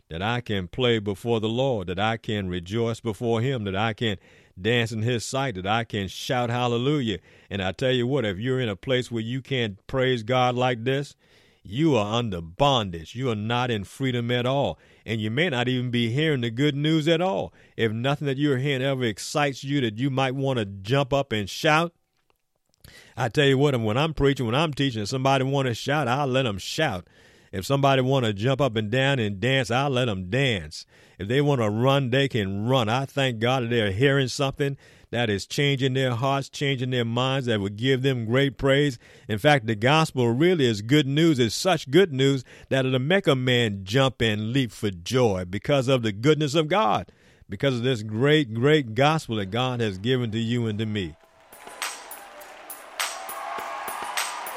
that 0.09 0.23
I 0.23 0.41
can 0.41 0.69
play 0.69 0.99
before 0.99 1.41
the 1.41 1.49
Lord, 1.49 1.89
that 1.89 1.99
I 1.99 2.17
can 2.17 2.49
rejoice 2.49 3.01
before 3.01 3.41
Him, 3.41 3.65
that 3.65 3.77
I 3.77 3.93
can 3.93 4.19
dance 4.61 4.93
in 4.93 5.03
His 5.03 5.25
sight, 5.25 5.57
that 5.57 5.67
I 5.67 5.85
can 5.85 6.09
shout 6.09 6.51
hallelujah. 6.51 7.19
And 7.51 7.63
I 7.63 7.73
tell 7.73 7.93
you 7.93 8.07
what, 8.07 8.25
if 8.25 8.39
you're 8.39 8.61
in 8.61 8.69
a 8.69 8.77
place 8.77 9.11
where 9.11 9.23
you 9.23 9.43
can't 9.43 9.85
praise 9.87 10.23
God 10.23 10.55
like 10.55 10.85
this, 10.85 11.15
you 11.63 11.97
are 11.97 12.15
under 12.15 12.41
bondage. 12.41 13.15
You 13.15 13.31
are 13.31 13.37
not 13.37 13.71
in 13.71 13.85
freedom 13.85 14.31
at 14.31 14.47
all. 14.47 14.79
And 15.05 15.21
you 15.21 15.31
may 15.31 15.51
not 15.51 15.69
even 15.69 15.91
be 15.91 16.11
hearing 16.11 16.41
the 16.41 16.51
good 16.51 16.75
news 16.75 17.07
at 17.07 17.21
all. 17.21 17.53
If 17.77 17.93
nothing 17.93 18.27
that 18.27 18.39
you're 18.39 18.59
hearing 18.59 18.81
ever 18.81 19.05
excites 19.05 19.63
you 19.63 19.81
that 19.83 19.99
you 19.99 20.09
might 20.09 20.35
want 20.35 20.59
to 20.59 20.65
jump 20.65 21.13
up 21.13 21.31
and 21.31 21.49
shout, 21.49 21.93
I 23.19 23.29
tell 23.29 23.47
you 23.47 23.59
what, 23.59 23.79
when 23.81 23.99
I'm 23.99 24.15
preaching, 24.15 24.47
when 24.47 24.55
I'm 24.55 24.73
teaching, 24.73 25.03
if 25.03 25.09
somebody 25.09 25.43
want 25.43 25.67
to 25.67 25.75
shout, 25.75 26.07
I'll 26.07 26.29
let 26.29 26.45
them 26.45 26.57
shout. 26.59 27.09
If 27.51 27.67
somebody 27.67 28.01
want 28.01 28.27
to 28.27 28.33
jump 28.33 28.61
up 28.61 28.77
and 28.77 28.93
down 28.93 29.19
and 29.19 29.41
dance, 29.41 29.73
I'll 29.73 29.91
let 29.91 30.05
them 30.05 30.31
dance. 30.31 30.87
If 31.19 31.27
they 31.27 31.41
want 31.41 31.61
to 31.61 31.69
run, 31.69 32.11
they 32.11 32.29
can 32.29 32.69
run. 32.69 32.89
I 32.89 33.07
thank 33.07 33.41
God 33.41 33.65
that 33.65 33.71
they're 33.71 33.91
hearing 33.91 34.29
something 34.29 34.77
that 35.11 35.29
is 35.31 35.47
changing 35.47 35.95
their 35.95 36.15
hearts, 36.15 36.49
changing 36.49 36.91
their 36.91 37.05
minds, 37.05 37.47
that 37.47 37.61
would 37.61 37.77
give 37.77 38.03
them 38.03 38.25
great 38.25 38.57
praise. 38.57 39.01
In 39.27 39.39
fact, 39.39 39.67
the 39.67 39.75
gospel 39.75 40.31
really 40.31 40.67
is 40.67 40.81
good 40.81 41.09
news. 41.09 41.41
It's 41.41 41.57
such 41.57 41.91
good 41.91 42.13
news 42.13 42.45
that 42.69 42.87
it'll 42.87 43.01
make 43.01 43.27
a 43.27 43.35
man 43.35 43.81
jump 43.83 44.23
and 44.23 44.53
leap 44.53 44.71
for 44.71 44.91
joy 44.91 45.45
because 45.45 45.89
of 45.89 46.03
the 46.03 46.13
goodness 46.13 46.55
of 46.55 46.69
God, 46.69 47.11
because 47.49 47.79
of 47.79 47.83
this 47.83 48.05
great, 48.05 48.55
great 48.55 48.95
gospel 48.95 49.37
that 49.37 49.47
God 49.47 49.81
has 49.81 49.99
given 49.99 50.31
to 50.31 50.39
you 50.39 50.67
and 50.67 50.79
to 50.79 50.87
me. 50.87 51.17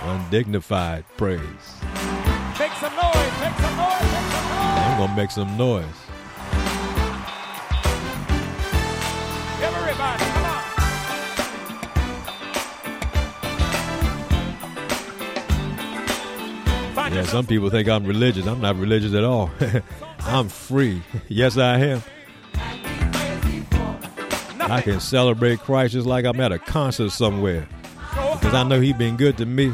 Undignified 0.04 1.06
praise. 1.16 1.42
Make 2.60 2.72
some 2.74 2.96
noise, 2.96 3.40
make 3.40 3.56
some 3.58 3.78
noise, 3.78 4.12
make 4.12 4.30
some 4.32 4.48
noise. 4.50 4.82
I'm 4.82 4.98
going 4.98 5.10
to 5.10 5.16
make 5.16 5.32
some 5.32 5.58
noise. 5.58 5.86
Everybody, 9.62 10.24
come 10.24 10.46
on. 10.46 10.62
Find 16.96 17.16
Yeah, 17.16 17.24
some 17.26 17.46
people 17.46 17.70
think 17.70 17.88
I'm 17.88 18.04
religious. 18.06 18.48
I'm 18.48 18.60
not 18.60 18.78
religious 18.78 19.14
at 19.14 19.24
all. 19.24 19.52
I'm 20.22 20.50
free. 20.50 21.04
yes, 21.28 21.58
I 21.58 21.78
am. 21.78 22.04
I 24.60 24.82
can 24.82 25.00
celebrate 25.00 25.60
Christ 25.60 25.94
just 25.94 26.08
like 26.08 26.26
I'm 26.26 26.40
at 26.40 26.52
a 26.52 26.60
concert 26.60 27.12
somewhere 27.12 27.68
because 28.10 28.54
I 28.54 28.64
know 28.64 28.80
He's 28.80 28.96
been 28.96 29.18
good 29.18 29.38
to 29.38 29.46
me. 29.46 29.74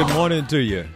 Good 0.00 0.14
morning 0.14 0.46
to 0.46 0.58
you. 0.58 0.86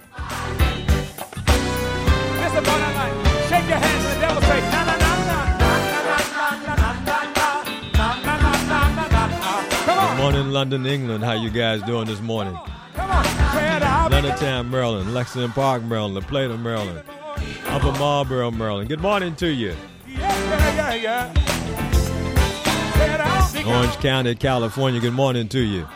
Good 9.85 10.17
morning, 10.17 10.49
London, 10.53 10.87
England. 10.87 11.23
How 11.23 11.35
you 11.35 11.51
guys 11.51 11.83
doing 11.83 12.07
this 12.07 12.23
morning? 12.23 12.55
Leonardtown, 12.95 14.71
Maryland. 14.71 15.13
Lexington 15.13 15.53
Park, 15.53 15.83
Maryland. 15.83 16.15
La 16.15 16.23
Plata, 16.23 16.57
Maryland. 16.57 17.03
Upper 17.67 17.93
Marlboro, 17.99 18.51
Maryland. 18.51 18.89
Good 18.89 19.01
morning 19.01 19.37
to 19.37 19.49
you. 19.49 19.77
Orange 23.67 23.97
County, 23.97 24.35
California. 24.35 24.99
Good 24.99 25.13
morning 25.13 25.47
to 25.49 25.61
you. 25.61 25.87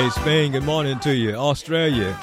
Hey, 0.00 0.08
Spain, 0.08 0.52
good 0.52 0.64
morning 0.64 0.98
to 1.00 1.14
you. 1.14 1.34
Australia, 1.34 2.18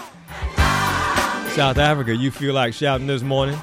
South 1.53 1.77
Africa, 1.77 2.15
you 2.15 2.31
feel 2.31 2.55
like 2.55 2.73
shouting 2.73 3.05
this 3.05 3.21
morning? 3.21 3.53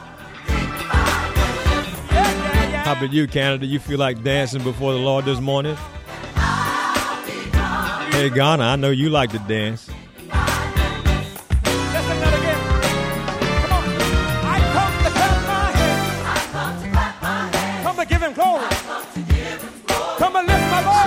How 2.84 2.92
about 2.92 3.12
you, 3.12 3.26
Canada? 3.26 3.66
You 3.66 3.80
feel 3.80 3.98
like 3.98 4.22
dancing 4.22 4.62
before 4.62 4.92
the 4.92 5.00
Lord 5.00 5.24
this 5.24 5.40
morning? 5.40 5.74
Hey, 8.12 8.30
Ghana, 8.30 8.62
I 8.62 8.76
know 8.76 8.90
you 8.90 9.10
like 9.10 9.30
to 9.30 9.40
dance. 9.40 9.90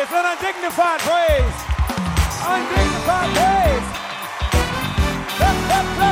It's 0.00 0.12
an 0.12 0.24
undignified 0.24 1.00
praise. 1.00 1.58
Undignified 2.46 3.30
praise. 3.34 3.88
Clap, 5.34 5.56
clap, 5.66 5.86
clap, 5.96 6.07